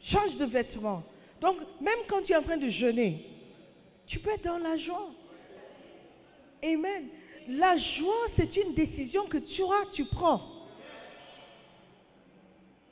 [0.04, 1.02] Change de vêtements.
[1.40, 3.24] Donc, même quand tu es en train de jeûner,
[4.06, 5.10] tu peux être dans la joie.
[6.62, 7.08] Amen.
[7.48, 10.40] La joie, c'est une décision que tu as, tu prends.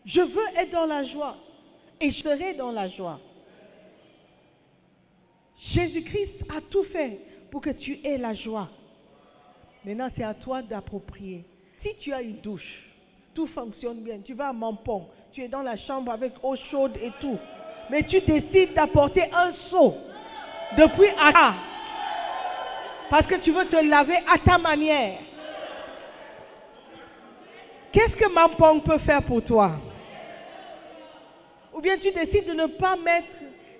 [0.04, 1.36] Je veux être dans la joie
[2.00, 3.20] et je serai dans la joie.
[5.72, 8.68] Jésus-Christ a tout fait pour que tu aies la joie.
[9.84, 11.44] Maintenant, c'est à toi d'approprier.
[11.82, 12.90] Si tu as une douche,
[13.34, 16.96] tout fonctionne bien, tu vas à Mampong, tu es dans la chambre avec eau chaude
[17.02, 17.38] et tout,
[17.90, 19.94] mais tu décides d'apporter un seau
[20.76, 21.54] depuis Accra
[23.08, 25.18] parce que tu veux te laver à ta manière.
[27.92, 29.72] Qu'est-ce que Mampong peut faire pour toi?
[31.74, 33.28] Ou bien tu décides de ne pas mettre.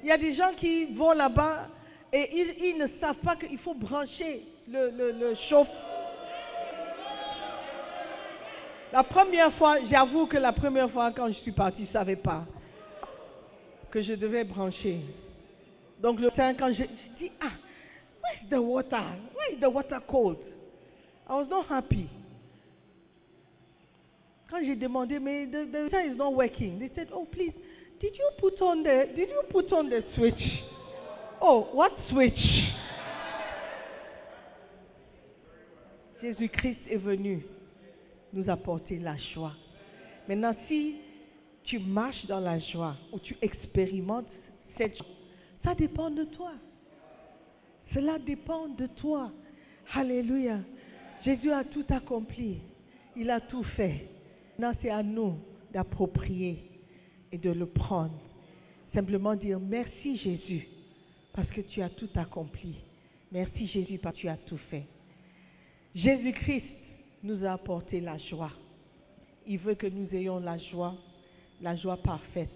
[0.03, 1.69] Il y a des gens qui vont là-bas
[2.13, 5.69] et ils, ils ne savent pas qu'il faut brancher le, le, le chauffe.
[8.93, 12.17] La première fois, j'avoue que la première fois quand je suis partie, je ne savais
[12.17, 12.45] pas
[13.91, 15.01] que je devais brancher.
[16.01, 17.53] Donc le matin, quand je, je dis, ah,
[18.23, 19.03] where's the water?
[19.35, 20.37] Why is the water cold?
[21.27, 22.09] I was not happy.
[24.51, 26.79] Quand j'ai demandé, mais the, the water is not working.
[26.79, 27.55] They said, oh please,
[27.99, 30.63] did you put on the, did you put on the switch?
[31.41, 32.35] Oh, what switch?
[36.23, 37.43] Jésus-Christ est venu
[38.33, 39.55] nous apporter la joie.
[40.29, 40.97] Maintenant, si
[41.65, 44.29] tu marches dans la joie ou tu expérimentes
[44.77, 45.07] cette joie,
[45.65, 46.53] ça dépend de toi.
[47.95, 49.31] Cela dépend de toi.
[49.95, 50.61] Alléluia.
[51.25, 52.59] Jésus a tout accompli.
[53.17, 54.09] Il a tout fait.
[54.59, 55.37] Maintenant, c'est à nous
[55.73, 56.59] d'approprier
[57.31, 58.19] et de le prendre.
[58.95, 60.67] Simplement dire merci Jésus
[61.33, 62.77] parce que tu as tout accompli.
[63.31, 64.85] Merci Jésus parce que tu as tout fait.
[65.95, 66.65] Jésus-Christ
[67.23, 68.51] nous a apporté la joie.
[69.47, 70.95] Il veut que nous ayons la joie,
[71.61, 72.51] la joie parfaite,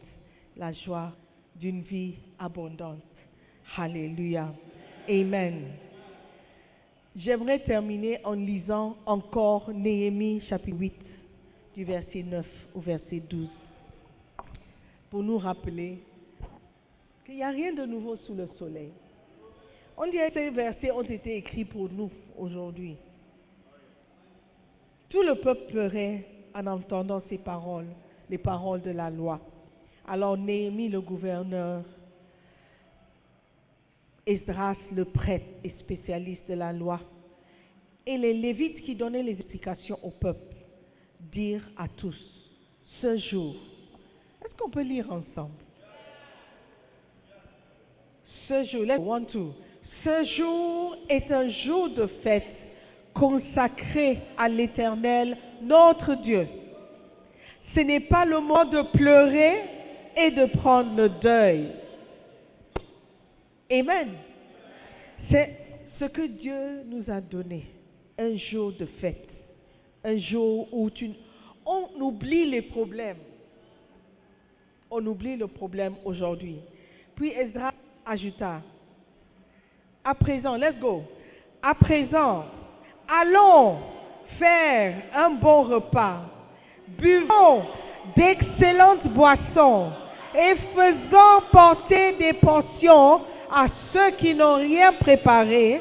[0.57, 1.12] la joie
[1.55, 3.03] d'une vie abondante.
[3.77, 4.53] Alléluia.
[5.09, 5.73] Amen.
[7.17, 10.95] J'aimerais terminer en lisant encore Néhémie chapitre 8
[11.75, 13.49] du verset 9 au verset 12
[15.11, 15.99] pour nous rappeler
[17.25, 18.91] qu'il n'y a rien de nouveau sous le soleil.
[19.97, 22.97] On dirait que ces versets ont été écrits pour nous aujourd'hui.
[25.09, 27.89] Tout le peuple pleurait en entendant ces paroles,
[28.29, 29.41] les paroles de la loi.
[30.09, 31.83] Alors Néhémie, le gouverneur,
[34.27, 37.01] Esdras, le prêtre et spécialiste de la loi,
[38.05, 40.57] et les Lévites qui donnaient les explications au peuple,
[41.21, 42.17] dirent à tous,
[43.01, 43.55] ce jour,
[44.45, 45.55] est-ce qu'on peut lire ensemble?
[48.49, 49.53] Ce jour, let's one, two.
[50.05, 52.45] Ce jour est un jour de fête
[53.19, 56.47] consacré à l'Éternel, notre Dieu.
[57.75, 59.62] Ce n'est pas le moment de pleurer
[60.17, 61.71] et de prendre le deuil.
[63.71, 64.11] Amen.
[65.31, 65.57] C'est
[65.99, 67.67] ce que Dieu nous a donné,
[68.19, 69.29] un jour de fête,
[70.05, 70.91] un jour où
[71.64, 73.19] on oublie les problèmes.
[74.91, 76.59] On oublie le problème aujourd'hui.
[77.17, 77.73] Puis Ezra
[78.05, 78.62] ajouta,
[80.05, 81.03] à présent, let's go,
[81.61, 82.45] à présent,
[83.09, 83.77] allons
[84.39, 86.21] faire un bon repas,
[86.89, 87.63] buvons
[88.17, 89.91] d'excellentes boissons
[90.35, 95.81] et faisons porter des portions à ceux qui n'ont rien préparé,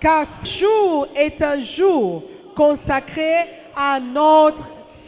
[0.00, 2.22] car ce jour est un jour
[2.56, 3.46] consacré
[3.76, 4.58] à notre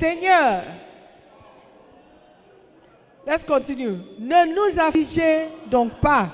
[0.01, 0.63] Seigneur.
[3.27, 3.99] Let's continue.
[4.21, 6.29] Ne nous affligez donc pas,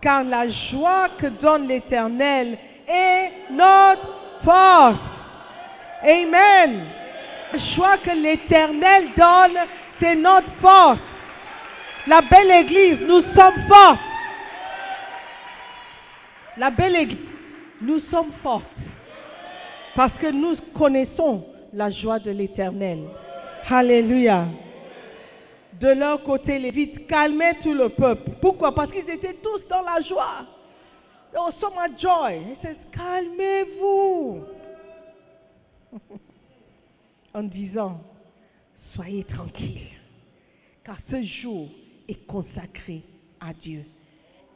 [0.00, 4.98] car la joie que donne l'Éternel est notre force.
[6.02, 6.86] Amen.
[7.52, 9.58] La joie que l'Éternel donne,
[10.00, 11.00] c'est notre force.
[12.06, 13.98] La belle Église, nous sommes forts.
[16.56, 17.18] La belle Église,
[17.82, 18.64] nous sommes fortes
[19.94, 23.00] parce que nous connaissons la joie de l'Éternel.
[23.68, 24.44] Alléluia.
[25.80, 28.30] De leur côté, les vites calmaient tout le peuple.
[28.40, 28.74] Pourquoi?
[28.74, 30.55] Parce qu'ils étaient tous dans la joie.
[31.36, 32.42] Oh, so much joy.
[32.48, 34.44] He says, calmez-vous.
[37.34, 38.00] en disant,
[38.94, 39.92] soyez tranquilles,
[40.84, 41.68] car ce jour
[42.08, 43.02] est consacré
[43.40, 43.84] à Dieu.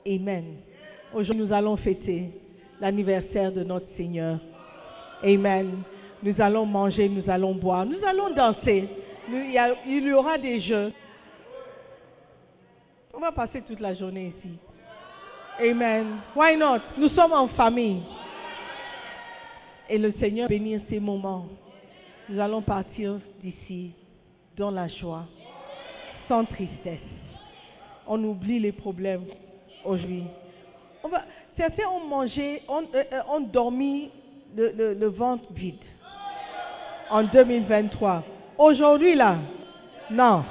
[0.06, 0.56] Amen.
[1.12, 2.30] Aujourd'hui, nous allons fêter
[2.80, 4.38] l'anniversaire de notre Seigneur.
[5.22, 5.82] Amen.
[6.22, 8.88] Nous allons manger, nous allons boire, nous allons danser.
[9.28, 10.92] Il y aura des jeux.
[13.12, 14.58] On va passer toute la journée ici.
[15.60, 16.20] Amen.
[16.34, 16.80] Why not?
[16.96, 18.02] Nous sommes en famille.
[19.88, 21.46] Et le Seigneur bénir ces moments.
[22.28, 23.92] Nous allons partir d'ici
[24.56, 25.24] dans la joie,
[26.28, 27.00] sans tristesse.
[28.06, 29.24] On oublie les problèmes
[29.84, 30.24] aujourd'hui.
[31.02, 31.10] On
[31.56, 34.10] Certains ont mangé, ont, euh, euh, dormi
[34.56, 35.74] le- le ventre vide
[37.10, 38.22] en 2023.
[38.56, 39.36] Aujourd'hui, là,
[40.10, 40.44] non.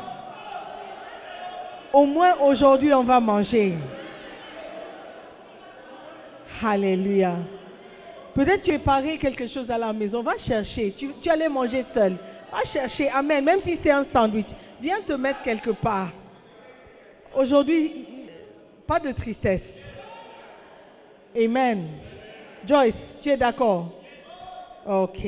[1.93, 3.75] Au moins aujourd'hui, on va manger.
[6.63, 7.35] Alléluia.
[8.33, 10.21] Peut-être tu es paré quelque chose à la maison.
[10.21, 10.93] Va chercher.
[10.97, 12.15] Tu, tu allais manger seul.
[12.51, 13.09] Va chercher.
[13.09, 13.43] Amen.
[13.43, 14.47] Même si c'est un sandwich.
[14.81, 16.11] Viens te mettre quelque part.
[17.35, 18.05] Aujourd'hui,
[18.87, 19.61] pas de tristesse.
[21.35, 21.87] Amen.
[22.65, 23.91] Joyce, tu es d'accord?
[24.85, 25.19] Ok.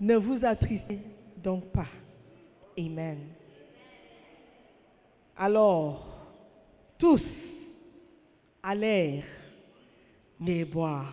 [0.00, 0.98] Ne vous attristez
[1.36, 1.86] donc pas.
[2.78, 3.18] Amen.
[5.36, 6.06] Alors,
[6.98, 7.22] tous,
[8.62, 9.22] à l'air,
[10.40, 11.12] mais boire.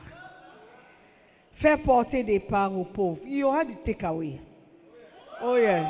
[1.56, 3.22] Faire porter des parts aux pauvres.
[3.26, 4.40] Il y aura du takeaway.
[5.44, 5.86] Oh yes.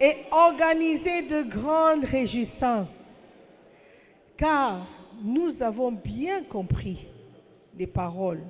[0.00, 2.88] Et organiser de grandes réjouissances.
[4.36, 4.86] Car
[5.22, 6.98] nous avons bien compris
[7.78, 8.42] les paroles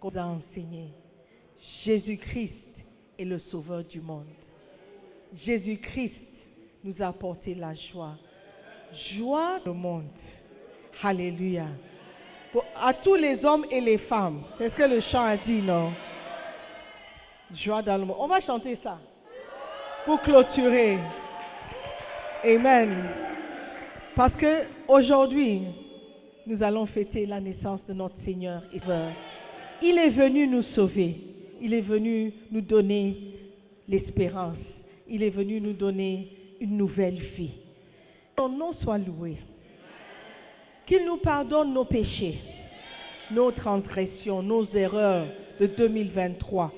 [0.00, 0.92] qu'on a enseignées.
[1.84, 2.54] Jésus-Christ
[3.18, 4.24] est le sauveur du monde.
[5.44, 6.14] Jésus-Christ
[6.84, 8.16] nous a apporté la joie.
[9.12, 10.08] Joie au monde.
[11.02, 11.66] Alléluia.
[12.52, 14.42] Pour- à tous les hommes et les femmes.
[14.58, 15.92] C'est ce que le chant a dit, non?
[17.54, 18.16] Joie dans le monde.
[18.18, 18.98] On va chanter ça
[20.04, 20.98] pour clôturer.
[22.44, 23.04] Amen.
[24.16, 25.62] Parce que aujourd'hui,
[26.46, 28.80] nous allons fêter la naissance de notre Seigneur et.
[29.82, 31.16] Il est venu nous sauver.
[31.60, 33.16] Il est venu nous donner
[33.88, 34.56] l'espérance.
[35.08, 36.28] Il est venu nous donner
[36.60, 37.52] une nouvelle vie.
[38.38, 39.36] Son nom soit loué.
[40.90, 42.40] Qu'il nous pardonne nos péchés,
[43.30, 45.28] nos transgressions, nos erreurs
[45.60, 46.72] de 2023.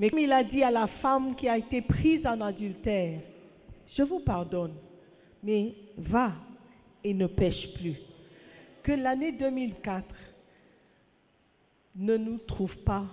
[0.00, 3.20] Mais comme il a dit à la femme qui a été prise en adultère,
[3.96, 4.74] je vous pardonne,
[5.40, 6.32] mais va
[7.04, 7.94] et ne pêche plus.
[8.82, 10.04] Que l'année 2004
[11.94, 13.04] ne nous trouve pas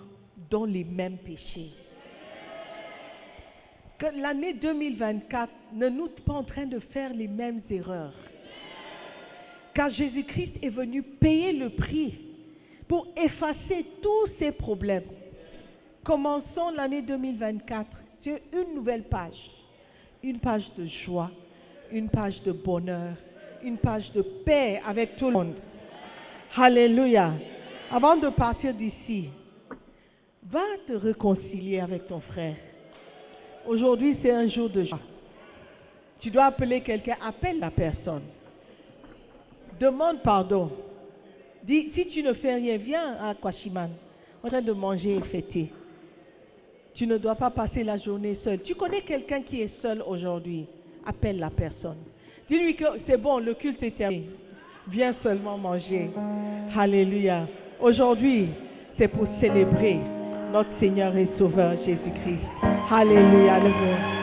[0.49, 1.69] dans les mêmes péchés.
[3.99, 8.15] Que l'année 2024 ne nous pas en train de faire les mêmes erreurs.
[9.73, 12.13] Car Jésus-Christ est venu payer le prix
[12.87, 15.03] pour effacer tous ces problèmes.
[16.03, 17.87] Commençons l'année 2024
[18.21, 19.49] sur une nouvelle page.
[20.21, 21.31] Une page de joie,
[21.91, 23.15] une page de bonheur,
[23.63, 25.55] une page de paix avec tout le monde.
[26.55, 27.33] Alléluia.
[27.91, 29.29] Avant de partir d'ici,
[30.43, 32.55] va te réconcilier avec ton frère.
[33.65, 34.99] Aujourd'hui, c'est un jour de joie.
[36.19, 38.23] Tu dois appeler quelqu'un, appelle la personne.
[39.79, 40.71] Demande pardon.
[41.63, 43.89] Dis, si tu ne fais rien, viens à Kwashiman,
[44.43, 45.71] en train de manger et fêter.
[46.95, 48.59] Tu ne dois pas passer la journée seul.
[48.61, 50.65] Tu connais quelqu'un qui est seul aujourd'hui?
[51.05, 51.97] Appelle la personne.
[52.49, 54.29] Dis-lui que c'est bon, le culte est terminé.
[54.89, 56.09] Viens seulement manger.
[56.77, 57.47] Alléluia.
[57.79, 58.49] Aujourd'hui,
[58.97, 59.99] c'est pour célébrer
[60.51, 62.41] notre Seigneur et Sauveur Jésus-Christ.
[62.91, 64.22] Alléluia.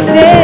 [0.00, 0.38] Amen.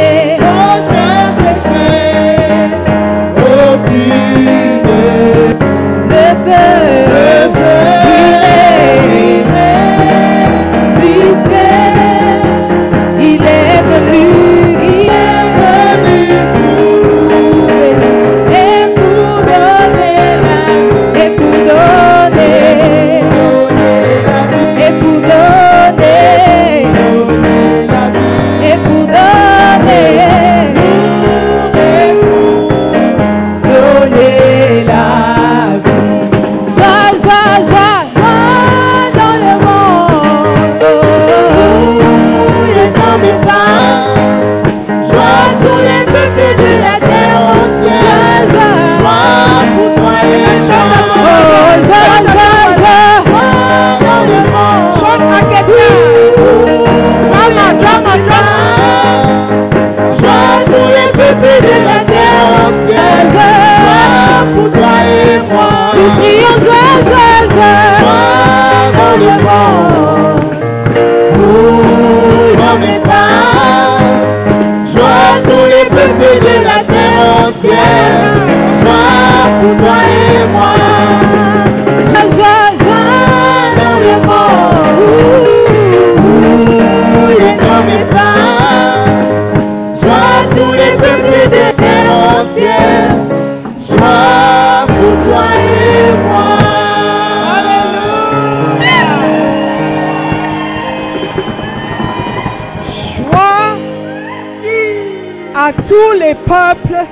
[105.65, 107.05] À tous les peuples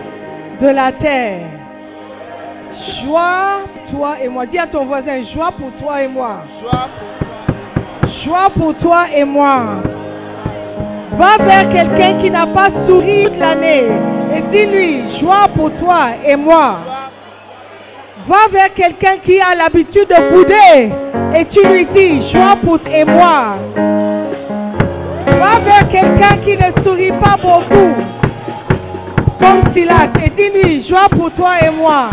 [0.62, 1.40] de la terre.
[3.02, 4.46] Joie, toi et moi.
[4.46, 6.44] Dis à ton voisin, joie pour toi et moi.
[8.24, 9.82] Joie pour toi et moi.
[11.18, 13.86] Va vers quelqu'un qui n'a pas souri toute l'année
[14.36, 16.78] et dis-lui, joie pour toi et moi.
[18.28, 20.92] Va vers quelqu'un qui a l'habitude de bouder
[21.40, 23.58] et tu lui dis, joie pour toi et moi.
[25.26, 27.94] Va vers quelqu'un qui ne sourit pas beaucoup,
[29.44, 32.10] comme Silas, et dis-lui, joie pour toi et moi.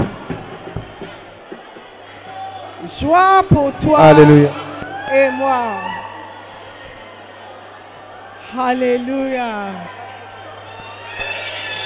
[3.00, 4.50] Joie pour toi Alléluia.
[5.14, 5.62] et moi.
[8.58, 9.46] Alléluia.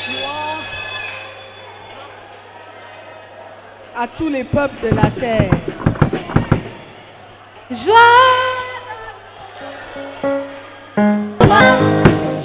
[0.08, 0.56] Joie
[3.96, 5.50] à tous les peuples de la terre.
[7.70, 7.94] Joie.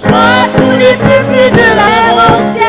[0.07, 2.68] Joie tous les peuples de la terre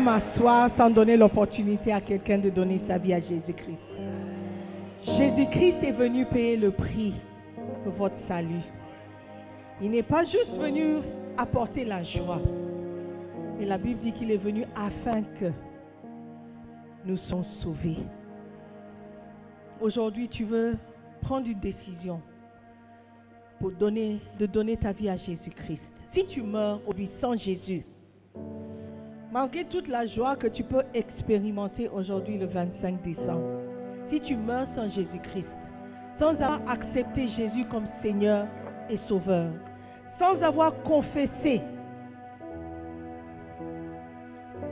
[0.00, 3.78] m'asseoir sans donner l'opportunité à quelqu'un de donner sa vie à Jésus-Christ.
[5.04, 7.14] Jésus-Christ est venu payer le prix
[7.84, 8.62] pour votre salut.
[9.80, 10.98] Il n'est pas juste venu
[11.38, 12.40] apporter la joie.
[13.60, 15.52] Et la Bible dit qu'il est venu afin que
[17.04, 17.98] nous soyons sauvés.
[19.80, 20.76] Aujourd'hui, tu veux
[21.22, 22.20] prendre une décision
[23.58, 25.80] pour donner, de donner ta vie à Jésus-Christ.
[26.14, 26.80] Si tu meurs
[27.20, 27.84] sans Jésus,
[29.32, 33.60] malgré toute la joie que tu peux expérimenter aujourd'hui le 25 décembre,
[34.10, 35.46] si tu meurs sans Jésus-Christ,
[36.18, 38.46] sans avoir accepté Jésus comme Seigneur
[38.88, 39.50] et Sauveur,
[40.18, 41.60] sans avoir confessé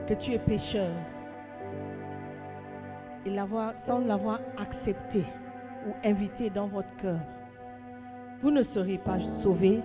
[0.09, 0.91] que tu es pécheur,
[3.27, 3.37] et
[3.87, 5.25] sans l'avoir accepté
[5.87, 7.21] ou invité dans votre cœur,
[8.43, 9.81] vous ne serez pas sauvés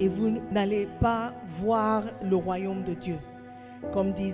[0.00, 3.18] et vous n'allez pas voir le royaume de Dieu,
[3.92, 4.32] comme dit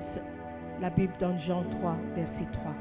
[0.80, 2.72] la Bible dans Jean 3, verset 3.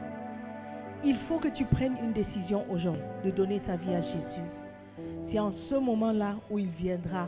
[1.05, 4.47] Il faut que tu prennes une décision aujourd'hui de donner ta vie à Jésus.
[5.29, 7.27] C'est en ce moment-là où il viendra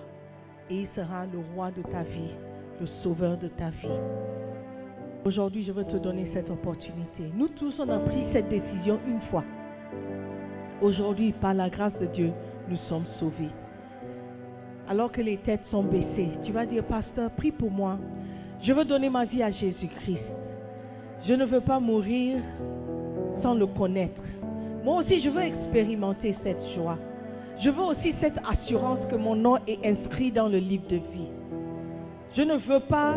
[0.69, 2.31] et il sera le roi de ta vie,
[2.79, 3.99] le sauveur de ta vie.
[5.25, 7.31] Aujourd'hui, je veux te donner cette opportunité.
[7.36, 9.43] Nous tous, on a pris cette décision une fois.
[10.81, 12.31] Aujourd'hui, par la grâce de Dieu,
[12.69, 13.49] nous sommes sauvés.
[14.88, 17.97] Alors que les têtes sont baissées, tu vas dire, pasteur, prie pour moi.
[18.61, 20.23] Je veux donner ma vie à Jésus-Christ.
[21.27, 22.37] Je ne veux pas mourir
[23.41, 24.21] sans le connaître.
[24.83, 26.97] Moi aussi, je veux expérimenter cette joie.
[27.59, 31.29] Je veux aussi cette assurance que mon nom est inscrit dans le livre de vie.
[32.35, 33.15] Je ne veux pas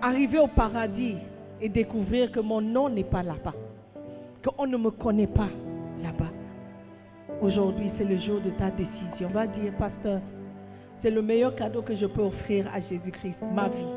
[0.00, 1.16] arriver au paradis
[1.60, 3.54] et découvrir que mon nom n'est pas là-bas,
[4.44, 5.48] qu'on ne me connaît pas
[6.02, 6.30] là-bas.
[7.42, 9.28] Aujourd'hui, c'est le jour de ta décision.
[9.30, 10.20] Va dire, pasteur,
[11.02, 13.95] c'est le meilleur cadeau que je peux offrir à Jésus-Christ, ma vie.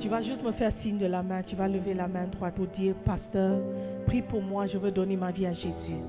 [0.00, 2.54] Tu vas juste me faire signe de la main, tu vas lever la main droite
[2.54, 3.58] pour dire, pasteur,
[4.06, 6.00] prie pour moi, je veux donner ma vie à Jésus.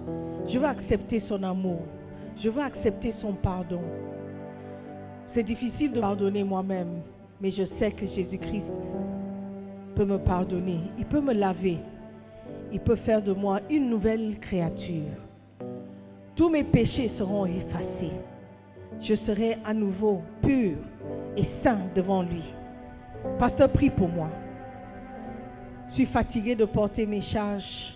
[0.47, 1.81] Je veux accepter son amour.
[2.41, 3.81] Je veux accepter son pardon.
[5.33, 7.01] C'est difficile de pardonner moi-même,
[7.41, 8.65] mais je sais que Jésus-Christ
[9.95, 10.79] peut me pardonner.
[10.97, 11.77] Il peut me laver.
[12.71, 15.15] Il peut faire de moi une nouvelle créature.
[16.35, 18.13] Tous mes péchés seront effacés.
[19.01, 20.75] Je serai à nouveau pur
[21.37, 22.43] et saint devant lui.
[23.39, 24.29] Pasteur, prie pour moi.
[25.89, 27.93] Je suis fatigué de porter mes charges,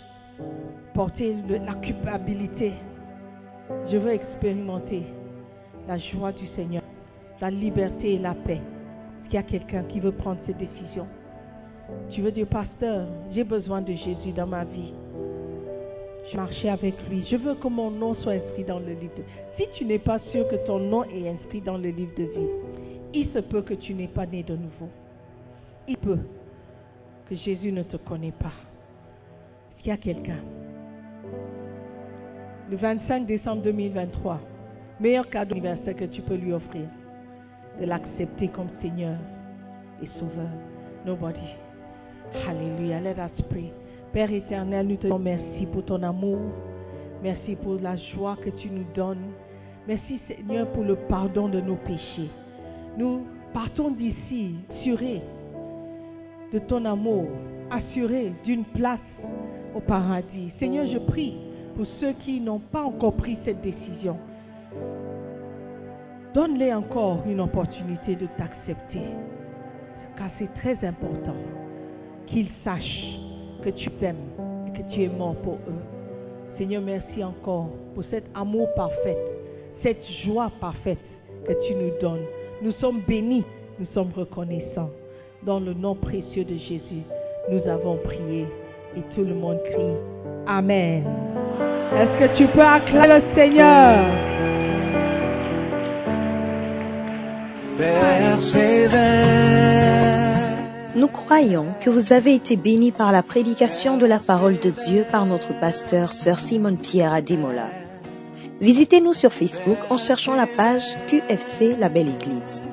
[0.94, 2.74] porter la culpabilité.
[3.90, 5.04] Je veux expérimenter
[5.88, 6.84] la joie du Seigneur,
[7.42, 8.60] la liberté et la paix.
[8.60, 11.08] Est-ce qu'il y a quelqu'un qui veut prendre cette décision
[12.12, 14.94] Tu veux dire, pasteur, j'ai besoin de Jésus dans ma vie.
[16.32, 17.26] Je marcher avec lui.
[17.30, 19.30] Je veux que mon nom soit inscrit dans le livre de vie.
[19.58, 22.50] Si tu n'es pas sûr que ton nom est inscrit dans le livre de vie,
[23.14, 24.90] il se peut que tu n'es pas né de nouveau.
[25.90, 26.20] Il peut
[27.28, 28.54] que Jésus ne te connaît pas.
[29.80, 30.38] Est-ce y a quelqu'un?
[32.70, 34.40] Le 25 décembre 2023,
[35.00, 36.86] meilleur cadeau universel que tu peux lui offrir,
[37.82, 39.18] de l'accepter comme Seigneur
[40.04, 40.50] et Sauveur.
[41.08, 41.40] Nobody.
[42.48, 43.02] Alléluia.
[43.02, 43.74] Let us pray.
[44.14, 46.40] Père éternel, nous te disons merci pour ton amour.
[47.24, 49.32] Merci pour la joie que tu nous donnes.
[49.88, 52.30] Merci Seigneur pour le pardon de nos péchés.
[52.96, 55.24] Nous partons d'ici assurés
[56.54, 57.26] de ton amour,
[57.70, 59.00] assurés d'une place
[59.76, 60.52] au paradis.
[60.60, 61.36] Seigneur, je prie
[61.76, 64.18] pour ceux qui n'ont pas encore pris cette décision.
[66.34, 69.02] Donne-les encore une opportunité de t'accepter,
[70.18, 71.36] car c'est très important
[72.28, 73.20] qu'ils sachent
[73.64, 74.30] que tu t'aimes
[74.68, 75.84] et que tu es mort pour eux.
[76.58, 79.18] Seigneur, merci encore pour cet amour parfait,
[79.82, 81.00] cette joie parfaite
[81.46, 82.26] que tu nous donnes.
[82.62, 83.46] Nous sommes bénis,
[83.80, 84.92] nous sommes reconnaissants.
[85.46, 87.04] Dans le nom précieux de Jésus,
[87.50, 88.46] nous avons prié
[88.98, 89.96] et tout le monde crie
[90.46, 91.06] Amen.
[91.94, 94.06] Est-ce que tu peux acclamer le Seigneur?
[100.96, 105.06] Nous croyons que vous avez été bénis par la prédication de la parole de Dieu
[105.10, 107.68] par notre pasteur Sœur Simone Pierre Ademola.
[108.60, 112.68] Visitez-nous sur Facebook en cherchant la page QFC La Belle Église.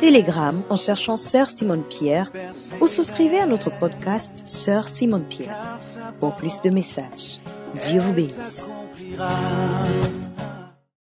[0.00, 2.32] Telegram en cherchant Sœur Simone Pierre
[2.80, 5.78] ou souscrivez à notre podcast Sœur Simone Pierre
[6.20, 7.38] pour plus de messages.
[7.74, 8.70] Dieu vous bénisse.